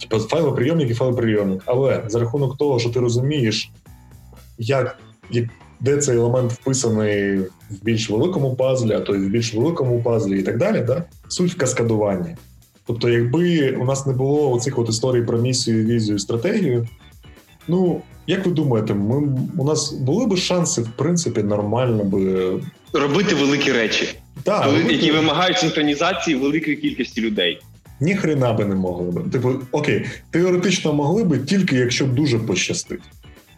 [0.00, 1.62] типу файлоприйомник і файлоприйомник.
[1.66, 3.70] Але за рахунок того, що ти розумієш,
[4.58, 4.98] як
[5.80, 7.48] де цей елемент вписаний в
[7.82, 10.84] більш великому пазлі, а то й в більш великому пазлі, і так далі.
[10.86, 11.04] Да?
[11.28, 12.36] Суть в каскадуванні.
[12.86, 16.88] Тобто, якби у нас не було оцих от історій про місію, візію, стратегію,
[17.68, 22.52] ну як ви думаєте, ми у нас були б шанси, в принципі, нормально би
[22.92, 24.08] робити великі речі,
[24.44, 24.92] да, робити...
[24.92, 27.60] які вимагають синхронізації великої кількості людей.
[28.00, 29.30] Ні хрена би не могли би.
[29.30, 33.00] Типу, окей, теоретично могли би, тільки якщо дуже пощастить.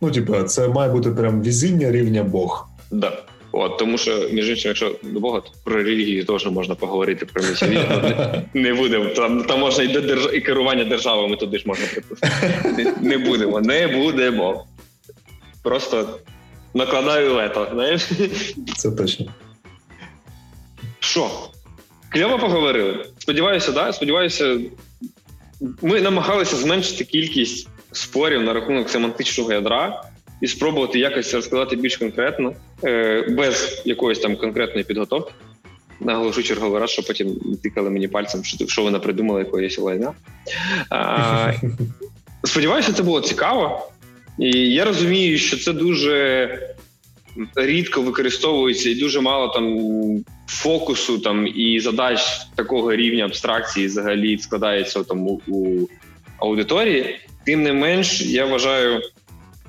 [0.05, 2.68] Ну, типу, це має бути прям візіння рівня Бог.
[2.90, 3.22] Да.
[3.52, 7.42] От, тому що, між іншим, якщо до Бога, то про релігію теж можна поговорити про
[7.42, 7.70] місію.
[7.70, 9.05] Не, не будемо.
[9.05, 10.28] Там там можна і держ...
[10.34, 12.52] і керування державами туди ж можна припустити.
[12.78, 14.64] Не, не будемо, не будемо.
[15.62, 16.09] Просто
[16.74, 18.11] накладаю лето, знаєш?
[18.76, 19.26] Це точно.
[20.98, 21.30] Що?
[22.09, 23.07] Кльово поговорили.
[23.18, 23.92] Сподіваюся, да.
[23.92, 24.59] Сподіваюся,
[25.82, 30.03] ми намагалися зменшити кількість спорів на рахунок семантичного ядра
[30.40, 32.53] і спробувати якось розказати більш конкретно,
[32.84, 35.32] е, без якоїсь там конкретної підготовки.
[36.01, 40.12] Наголошу черговий раз, що потім тикали мені пальцем, що що вона придумала якоїсь лайна.
[40.90, 41.53] А,
[42.45, 43.90] Сподіваюся, це було цікаво.
[44.38, 46.49] І я розумію, що це дуже
[47.57, 49.78] рідко використовується і дуже мало там
[50.47, 52.20] фокусу там і задач
[52.55, 55.88] такого рівня абстракції взагалі складається там у, у
[56.38, 57.20] аудиторії.
[57.45, 59.03] Тим не менш, я вважаю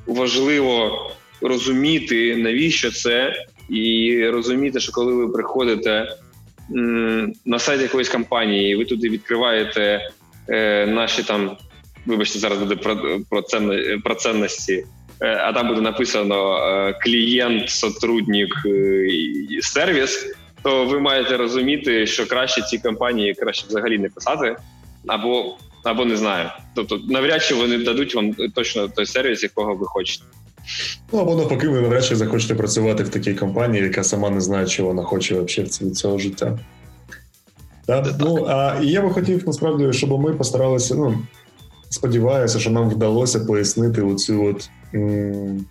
[0.08, 1.12] важливо
[1.42, 6.16] розуміти, навіщо це, і розуміти, що коли ви приходите
[7.46, 10.10] на сайт якоїсь компанії, і ви туди відкриваєте
[10.50, 11.58] е, наші там,
[12.06, 14.86] вибачте, зараз буде про про, ценне, про ценності.
[15.22, 19.08] Е, а там буде написано е, клієнт, сотрудник, е,
[19.62, 24.56] сервіс, то ви маєте розуміти, що краще ці компанії краще взагалі не писати,
[25.08, 26.50] або або не знаю.
[26.74, 30.26] Тобто, навряд чи вони дадуть вам точно той сервіс, якого ви хочете.
[31.14, 34.68] Ну або навпаки, ви навряд чи захочете працювати в такій компанії, яка сама не знає,
[34.68, 36.60] що вона хоче взагалі від цього життя.
[37.86, 38.08] Так?
[38.20, 40.96] Ну, а я би хотів насправді, щоб ми постаралися.
[40.96, 41.20] Ну
[41.90, 44.70] сподіваюся, що нам вдалося пояснити оцю от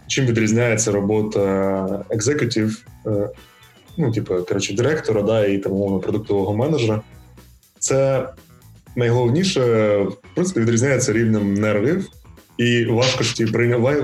[0.07, 2.87] чим відрізняється робота екзекутів,
[3.97, 7.03] ну, типу, коротше, директора, да, і там умовно продуктового менеджера.
[7.79, 8.29] Це
[8.97, 9.61] найголовніше,
[9.99, 12.09] в принципі, відрізняється рівнем нервів
[12.59, 13.45] і важкості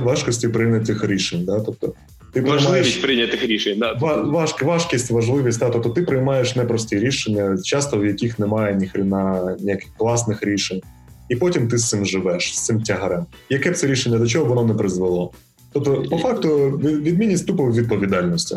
[0.02, 1.44] важкості прийнятих рішень.
[1.44, 1.60] Да?
[1.60, 1.94] Тобто,
[2.32, 3.78] ти Важливість прийнятих рішень.
[3.78, 3.92] Да.
[3.92, 5.58] Важ, важкість, важливість.
[5.58, 5.70] Да?
[5.70, 10.80] Тобто ти приймаєш непрості рішення, часто в яких немає ніхрена ніяких класних рішень.
[11.28, 13.26] І потім ти з цим живеш, з цим тягарем.
[13.48, 15.32] Яке б це рішення до чого воно не призвело?
[15.72, 18.56] Тобто, по факту, відмінність тупо відповідальності.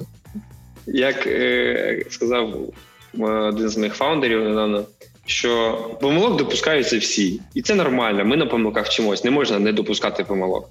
[0.87, 2.73] Як е, сказав
[3.19, 4.85] один з моїх фаундерів недавно,
[5.25, 8.25] що помилок допускаються всі, і це нормально.
[8.25, 10.69] Ми на помилках вчимось, не можна не допускати помилок.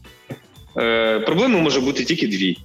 [0.78, 2.58] Е, Проблеми може бути тільки дві.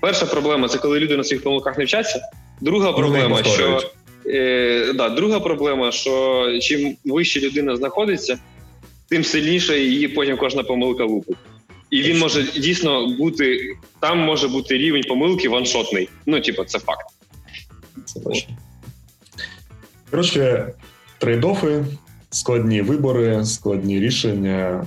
[0.00, 2.20] Перша проблема це коли люди на своїх помилках не вчаться.
[2.60, 3.82] Друга проблема, що
[4.26, 8.38] е, да, друга проблема, що чим вище людина знаходиться,
[9.08, 11.36] тим сильніше її потім кожна помилка лупить.
[11.90, 16.08] І він може дійсно бути, там може бути рівень помилки ваншотний.
[16.26, 17.06] Ну, типу, це факт.
[18.04, 18.56] Це точно.
[20.10, 20.72] Коротше,
[21.20, 21.84] трейдофи,
[22.30, 24.86] складні вибори, складні рішення,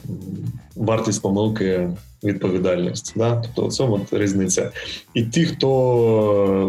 [0.75, 1.89] вартість помилки,
[2.23, 3.13] відповідальність.
[3.15, 3.41] Да?
[3.41, 4.71] Тобто, в цьому різниця.
[5.13, 5.69] І ті, хто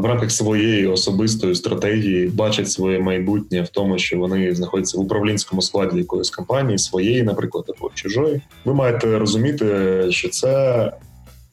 [0.03, 5.63] в рамках своєї особистої стратегії бачать своє майбутнє в тому, що вони знаходяться в управлінському
[5.63, 9.67] складі якоїсь компанії, своєї, наприклад, або чужої, ви маєте розуміти,
[10.11, 10.93] що це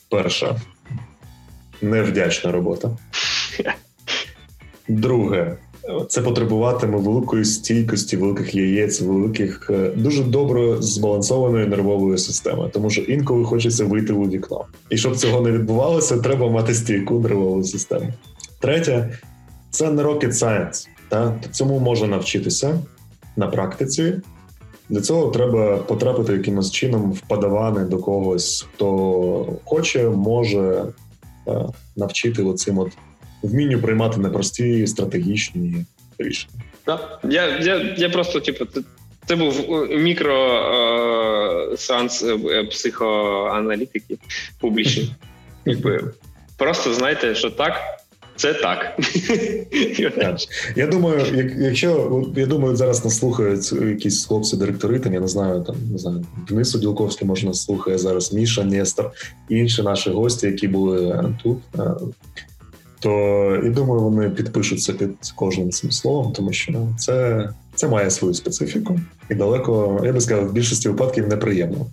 [0.09, 0.55] перша
[1.81, 2.97] невдячна робота.
[4.87, 5.57] Друге,
[6.07, 13.01] це потребуватиме великої стійкості, великих яєць, великих е, дуже добре збалансованої нервової системи, тому що
[13.01, 14.65] інколи хочеться вийти у вікно.
[14.89, 18.13] І щоб цього не відбувалося, треба мати стійку нервову систему.
[18.59, 19.19] Третє
[19.69, 20.87] це не rocket science.
[21.09, 22.79] Та цьому можна навчитися
[23.35, 24.13] на практиці.
[24.89, 30.85] Для цього треба потрапити якимось чином в подавани до когось, хто хоче, може
[31.47, 31.65] та,
[31.95, 32.91] навчити оцим от
[33.43, 35.85] вмінню приймати непрості стратегічні
[36.17, 36.53] рішення.
[36.83, 37.19] Так.
[37.29, 38.81] Я я, я просто, типу, це,
[39.25, 40.45] це був е, мікро
[41.73, 44.17] е, сеанс е, психоаналітики
[44.59, 45.15] публічний.
[45.65, 46.03] Якби
[46.57, 47.73] Просто знайте, що так.
[48.35, 48.99] Це так.
[50.75, 51.25] Я думаю,
[51.57, 56.25] якщо я думаю, зараз нас слухають якісь хлопці-директори, там я не знаю, там не знаю,
[56.49, 59.11] Денис Уділковський, може нас слухає зараз Міша, Нестор
[59.49, 61.57] і інші наші гості, які були тут
[63.01, 68.33] то і думаю, вони підпишуться під кожним цим словом, тому що це це має свою
[68.33, 68.99] специфіку
[69.29, 71.85] і далеко, я би сказав, в більшості випадків неприємно.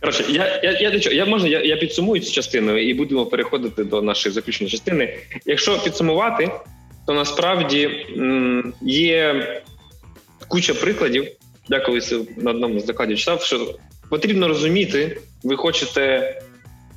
[0.00, 3.84] Коротше, я я, я, я, я можна я, я підсумую цю частину і будемо переходити
[3.84, 5.16] до нашої заключної частини.
[5.46, 6.50] Якщо підсумувати,
[7.06, 9.46] то насправді м, є
[10.48, 11.26] куча прикладів.
[11.68, 13.74] Я колись на одному з докладів читав, що
[14.10, 16.34] потрібно розуміти, ви хочете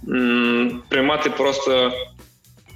[0.09, 1.91] м, приймати просто.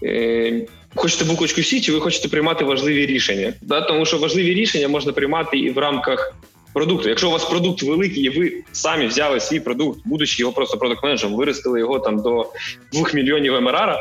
[0.04, 3.54] Е, Хочете буквочку Сі, чи ви хочете приймати важливі рішення?
[3.62, 3.82] Да?
[3.82, 6.34] Тому що важливі рішення можна приймати і в рамках
[6.74, 7.10] продукту.
[7.10, 11.04] Якщо у вас продукт великий, і ви самі взяли свій продукт, будучи його просто продакт
[11.04, 12.46] менеджером виростили його там до
[12.94, 13.98] 2 мільйонів МРР,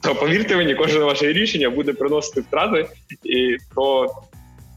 [0.00, 2.86] то повірте мені, кожне ваше рішення буде приносити втрати,
[3.24, 4.14] і то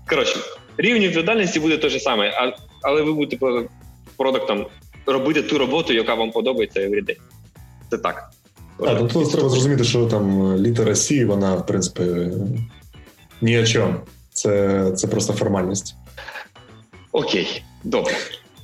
[0.10, 0.40] коротше
[0.78, 2.52] рівень відповідальності буде те ж саме, а,
[2.82, 3.68] але ви будете
[4.18, 4.68] продуктом
[5.06, 7.18] робити ту роботу, яка вам подобається everyday.
[7.90, 8.30] Це так.
[8.80, 12.04] А, ну тут треба зрозуміти, що там літера Сі, вона, в принципі,
[13.42, 13.94] ні о чому.
[14.34, 15.96] Це це просто формальність.
[17.12, 18.14] Окей, добре.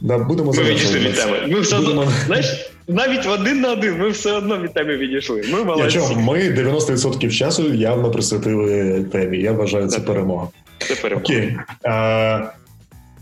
[0.02, 1.48] Да, будемо Ми відійшли від теми.
[1.48, 2.02] Ми все будемо...
[2.02, 5.44] одно, знаєш, навіть в один на один ми все одно від теми відійшли.
[5.52, 5.98] Ми молодці.
[5.98, 6.22] Чого?
[6.22, 9.38] Ми 90% часу явно присвятили темі.
[9.38, 10.48] Я вважаю, це перемога.
[10.80, 11.24] Це перемога.
[11.26, 11.58] Окей.
[11.84, 12.42] А,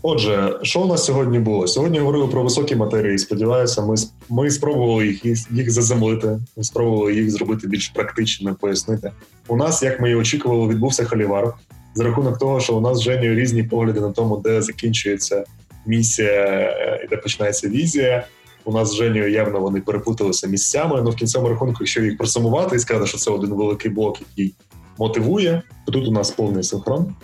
[0.02, 1.66] Отже, що у нас сьогодні було?
[1.66, 3.18] Сьогодні говорили про високі матерії.
[3.18, 3.94] Сподіваюся, ми
[4.28, 9.10] ми спробували їх їх заземлити, ми спробували їх зробити більш практичними, пояснити.
[9.48, 11.54] У нас, як ми і очікували, відбувся халівар
[11.94, 15.44] за рахунок того, що у нас з Женю різні погляди на тому, де закінчується
[15.86, 18.26] місія е, і де починається візія.
[18.64, 21.02] У нас з Женю явно вони перепуталися місцями.
[21.04, 24.54] Ну в кінцевому рахунку, якщо їх просумувати і сказати, що це один великий блок, який
[24.98, 27.14] мотивує, то тут у нас повний синхрон.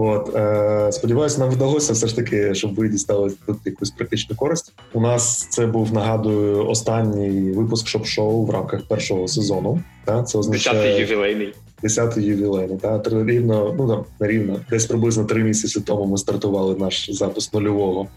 [0.00, 4.72] От е, сподіваюся, нам вдалося все ж таки, щоб ви дістали тут якусь практичну користь.
[4.92, 9.82] У нас це був нагадую останній випуск шоп-шоу в рамках першого сезону.
[10.04, 11.54] Та це означає Десятий ювілейний.
[11.82, 12.78] Десятий ювілейний.
[12.78, 17.52] Та рівно, ну там не рівно, десь приблизно три місяці тому ми стартували наш запис
[17.52, 18.08] нульового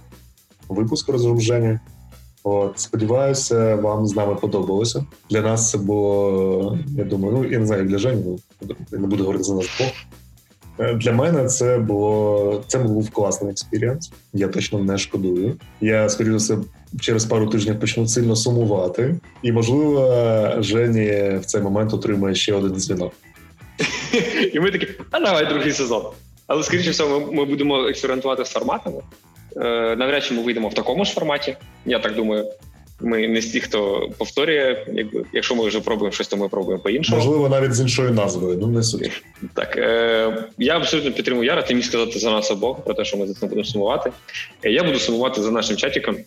[0.70, 1.80] випуску розгруження.
[2.44, 5.06] От сподіваюся, вам з нами подобалося.
[5.30, 6.78] Для нас це було.
[6.98, 8.24] Я думаю, ну я не знаю, для Жені,
[8.62, 9.92] ну, я не буду говорити за нас двох.
[10.82, 14.12] Е, для мене це було це був класний experience.
[14.34, 15.58] Я точно не шкодую.
[15.82, 16.58] Я скоріше все
[17.00, 22.76] через пару тижнів почну сильно сумувати, і можливо, Жені в цей момент отримає ще один
[22.76, 23.14] дзвінок.
[24.54, 26.04] І ми такі, а давай другий сезон.
[26.48, 29.02] Але скоріше всього, ми, ми будемо експериментувати з форматами.
[29.56, 31.58] Е, Навряд чи ми вийдемо в такому ж форматі.
[31.86, 32.52] Я так думаю.
[33.04, 34.86] Ми не з тих, хто повторює.
[35.34, 37.18] Якщо ми вже пробуємо щось, то ми пробуємо по-іншому.
[37.18, 38.58] Можливо, навіть з іншою назвою.
[38.62, 39.24] Ну не суть.
[39.54, 41.62] Так е, я абсолютно підтримую Яра.
[41.62, 44.12] Ти міг сказати за нас обох про те, що ми за це будемо сумувати.
[44.64, 46.18] Е, я буду сумувати за нашим чатиком,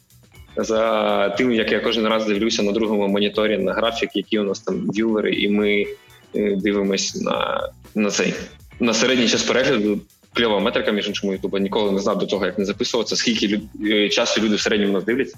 [0.57, 4.61] за тим, як я кожен раз дивлюся на другому моніторі на графік, які у нас
[4.61, 5.87] там в'ювери, і ми
[6.35, 8.35] е, дивимось на на цей
[8.81, 10.01] на середній час перегляду
[10.35, 13.61] кльова метрика, між іншим Ютуба ніколи не знав до того, як не записуватися, скільки люд...
[13.85, 15.37] Е, часу люди в середньому нас дивляться.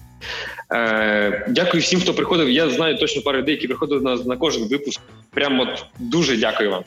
[0.75, 2.51] Е, Дякую всім, хто приходив.
[2.51, 5.01] Я знаю точно пару людей, які приходили на на кожен випуск.
[5.31, 6.85] Прямо от дуже дякую вам.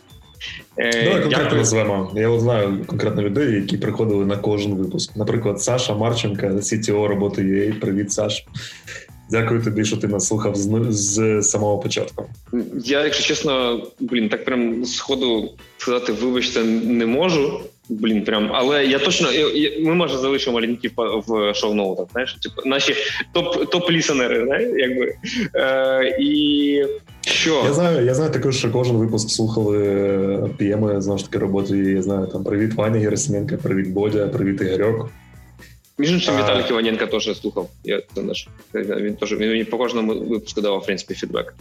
[0.78, 2.12] Е, Давай конкретно назвемо.
[2.16, 5.16] Я знаю конкретно людей, які приходили на кожен випуск.
[5.16, 7.80] Наприклад, Саша Марченка, CTO роботи UA.
[7.80, 8.46] Привіт, Саш.
[9.32, 12.30] Дякую тобі, що ти нас слухав з, з самого початку.
[12.86, 17.62] Я, якщо чесно, блін, так прям сходу сказати, вибачте, не можу.
[17.90, 19.28] Блін, прям, але я точно
[19.80, 20.92] ми може залишимо лінки
[21.28, 22.96] в шоу-ноутах, знаєш, типу, наші
[23.34, 25.16] топ топ лісенери, знаєш, якби
[25.56, 26.86] Е, і
[27.22, 31.78] що я знаю, я знаю також, що кожен випуск слухали п'єми знову ж таки роботи.
[31.78, 35.10] Я знаю там привіт, Ваня Герасименко, привіт, Бодя, привіт, Ігорьок.
[35.98, 37.70] Між іншим, Віталій Іваненко теж слухав.
[37.84, 41.56] Я це наш він теж він по кожному випуску давав в принципі фідбек.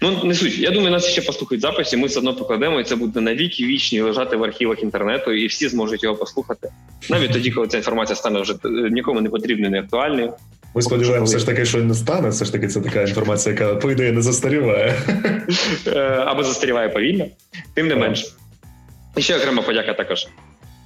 [0.00, 0.58] Ну не суть.
[0.58, 1.96] Я думаю, нас ще послухають записі.
[1.96, 5.68] Ми все одно покладемо, і це буде навіки вічні лежати в архівах інтернету, і всі
[5.68, 6.68] зможуть його послухати.
[7.10, 10.32] Навіть тоді, коли ця інформація стане вже е, нікому не потрібною, не актуальною.
[10.74, 12.28] Ми сподіваємося, все ж таки, що не стане.
[12.28, 14.94] Все ж таки, це така інформація, яка по ідеї не застаріває
[15.86, 17.26] е, або застаріває повільно.
[17.74, 18.34] Тим не менш,
[19.16, 20.26] і ще окрема подяка також.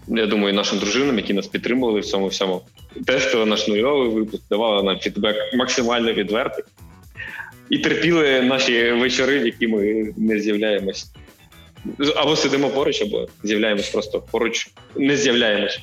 [0.09, 2.63] Я думаю, нашим дружинам, які нас підтримували в цьому всьому.
[3.07, 6.65] Тестили наш нульовий випуск, давали нам фідбек максимально відвертий
[7.71, 11.07] і терпіли наші вечори, в які ми не з'являємось.
[12.17, 15.81] Або сидимо поруч, або з'являємось просто поруч, не з'являємось.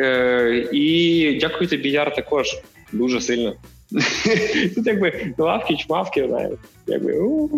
[0.00, 2.56] Е, І дякую тобі, Яр, також
[2.92, 3.54] дуже сильно.
[4.74, 6.28] Тут якби лавки, чмавки,
[6.86, 7.12] якби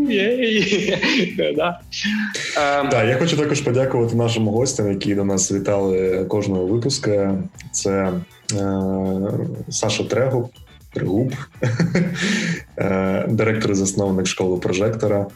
[2.90, 7.38] Так, я хочу також подякувати нашим гостям, які до нас вітали кожного випуска.
[7.72, 8.12] Це
[8.52, 8.56] е,
[9.68, 10.48] Саша Трегуб,
[10.96, 11.32] Тригуб,
[12.78, 15.26] е, директор і засновник школи прожектора.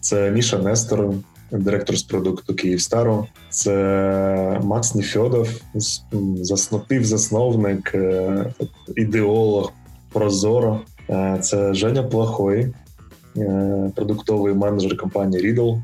[0.00, 1.10] Це Міша Нестор,
[1.52, 3.26] директор з продукту Київстару.
[3.50, 5.48] Це Макс Ніфьодов,
[6.36, 8.44] заснопів засновник, е,
[8.96, 9.72] ідеолог
[10.12, 10.80] Прозоро.
[11.40, 12.74] Це Женя Плахой,
[13.94, 15.82] продуктовий менеджер компанії Riddle.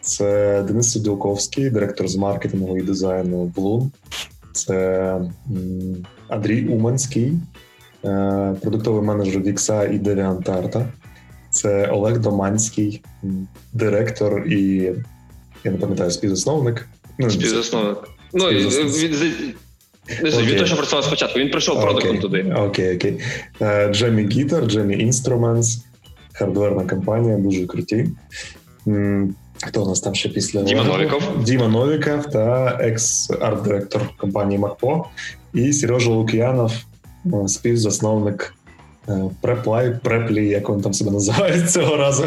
[0.00, 3.90] Це Денис Суділковський, директор з маркетингу і дизайну Bloom.
[4.52, 5.20] Це
[6.28, 7.32] Андрій Уманський,
[8.62, 10.86] продуктовий менеджер Вікса і Девіантарта.
[11.50, 13.02] Це Олег Доманський,
[13.72, 14.92] директор і
[15.64, 16.88] я не пам'ятаю співзасновник.
[17.18, 17.98] Ну, Співзасновник.
[18.32, 19.54] Ну, він,
[20.22, 22.54] він точно працював спочатку, він прийшов продуктом туди.
[22.58, 23.20] Окей, окей.
[23.90, 25.84] Джемі Гітар, Джемі Інструментс,
[26.32, 28.08] хардверна компанія, дуже круті.
[29.62, 35.06] Хто у нас там ще після Діма Новіков Діма Новіков та екс-арт-директор компанії МакПо
[35.54, 36.72] і Сережа Лук'янов,
[37.46, 38.54] співзасновник
[39.40, 42.24] Преплай, преплі, як він там себе називає цього разу.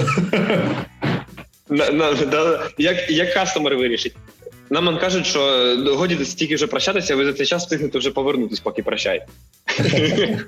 [1.70, 4.16] На, на, да, Як як кастомер вирішить?
[4.72, 5.40] Нам кажуть, що
[5.98, 9.26] годі стільки вже прощатися, ви за цей час встигнете вже повернутися, поки прощаєте.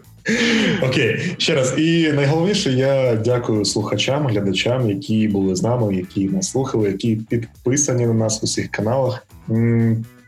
[0.84, 1.74] Окей, ще раз.
[1.78, 8.06] І найголовніше, я дякую слухачам, глядачам, які були з нами, які нас слухали, які підписані
[8.06, 9.28] на нас у всіх каналах.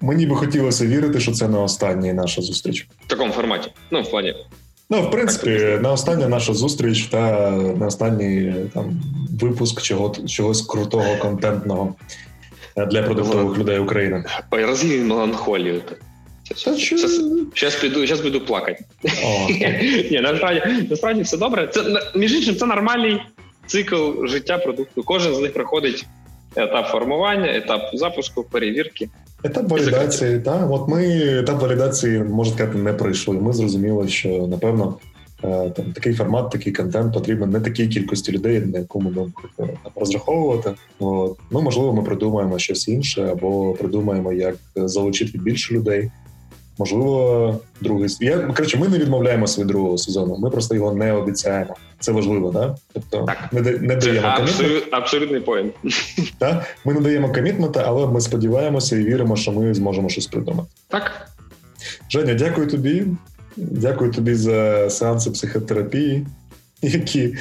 [0.03, 3.71] Мені би хотілося вірити, що це не остання наша зустріч в такому форматі.
[3.91, 4.35] Ну, в плані.
[4.89, 5.49] Ну, в принципі,
[5.81, 9.01] на остання наша зустріч та на останній там
[9.41, 11.95] випуск чого, чогось крутого, контентного
[12.91, 14.23] для продуктових людей України.
[14.51, 15.81] Ой, розвій меланхолію.
[17.55, 18.85] Зараз піду, зараз піду плакати.
[20.11, 21.67] Ні, насправді насправді все добре.
[21.67, 21.81] Це
[22.15, 23.21] між іншим, це нормальний
[23.65, 25.03] цикл життя продукту.
[25.03, 26.05] Кожен з них проходить
[26.55, 29.09] етап формування, етап запуску, перевірки.
[29.44, 30.72] Етап валідації, так.
[30.72, 31.06] От ми
[31.40, 33.38] етап валідації, можна сказати, не пройшли.
[33.38, 34.98] Ми зрозуміли, що напевно
[35.44, 39.32] е, там такий формат, такий контент потрібен не такій кількості людей, на яку ми будемо
[39.95, 40.72] розраховувати.
[40.99, 41.38] От.
[41.52, 46.11] Ну можливо, ми придумаємо щось інше, або придумаємо, як залучити більше людей.
[46.78, 50.38] Можливо, другий Я коротше, ми не відмовляємося від другого сезону.
[50.38, 51.76] Ми просто його не обіцяємо.
[52.00, 52.76] Це важливо, да?
[52.94, 53.54] Тобто так?
[53.54, 55.74] не не даємо абсолют, абсолютний поінт.
[56.38, 56.66] Так?
[56.86, 60.70] Ми не даємо комітмента, але ми сподіваємося і віримо, що ми зможемо щось придумати.
[60.88, 61.28] Так,
[62.10, 63.06] Женя, дякую тобі.
[63.58, 66.28] Дякую тобі за сеанси психотерапії,
[66.82, 67.36] які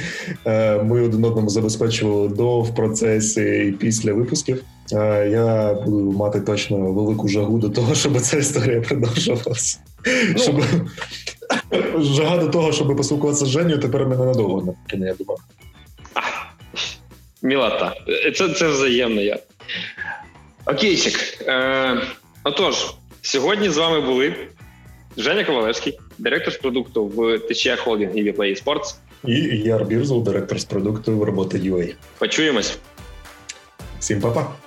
[0.45, 4.63] е, ми один одному забезпечували до в процесі і після випусків.
[4.91, 9.79] Я буду мати точно велику жагу до того, щоб ця історія продовжувалася.
[10.05, 10.37] Ну.
[10.37, 10.63] Щоб...
[11.97, 15.39] Жага до того, щоб поспілкуватися з Женю, тепер мене надовго, я думаю.
[17.41, 17.95] Мілота.
[18.35, 19.39] Це це взаємно я.
[20.65, 21.37] Окейчик.
[21.47, 22.01] Е,
[22.43, 24.35] Отож, сьогодні з вами були
[25.17, 28.95] Женя Ковалевський, директор з продукту в ТЧА Холдинг і Play Sports.
[29.27, 31.95] І Яр Бірзул, директор з продукту в роботи UA.
[32.17, 32.77] Почуємось.
[33.99, 34.62] Всім па-па.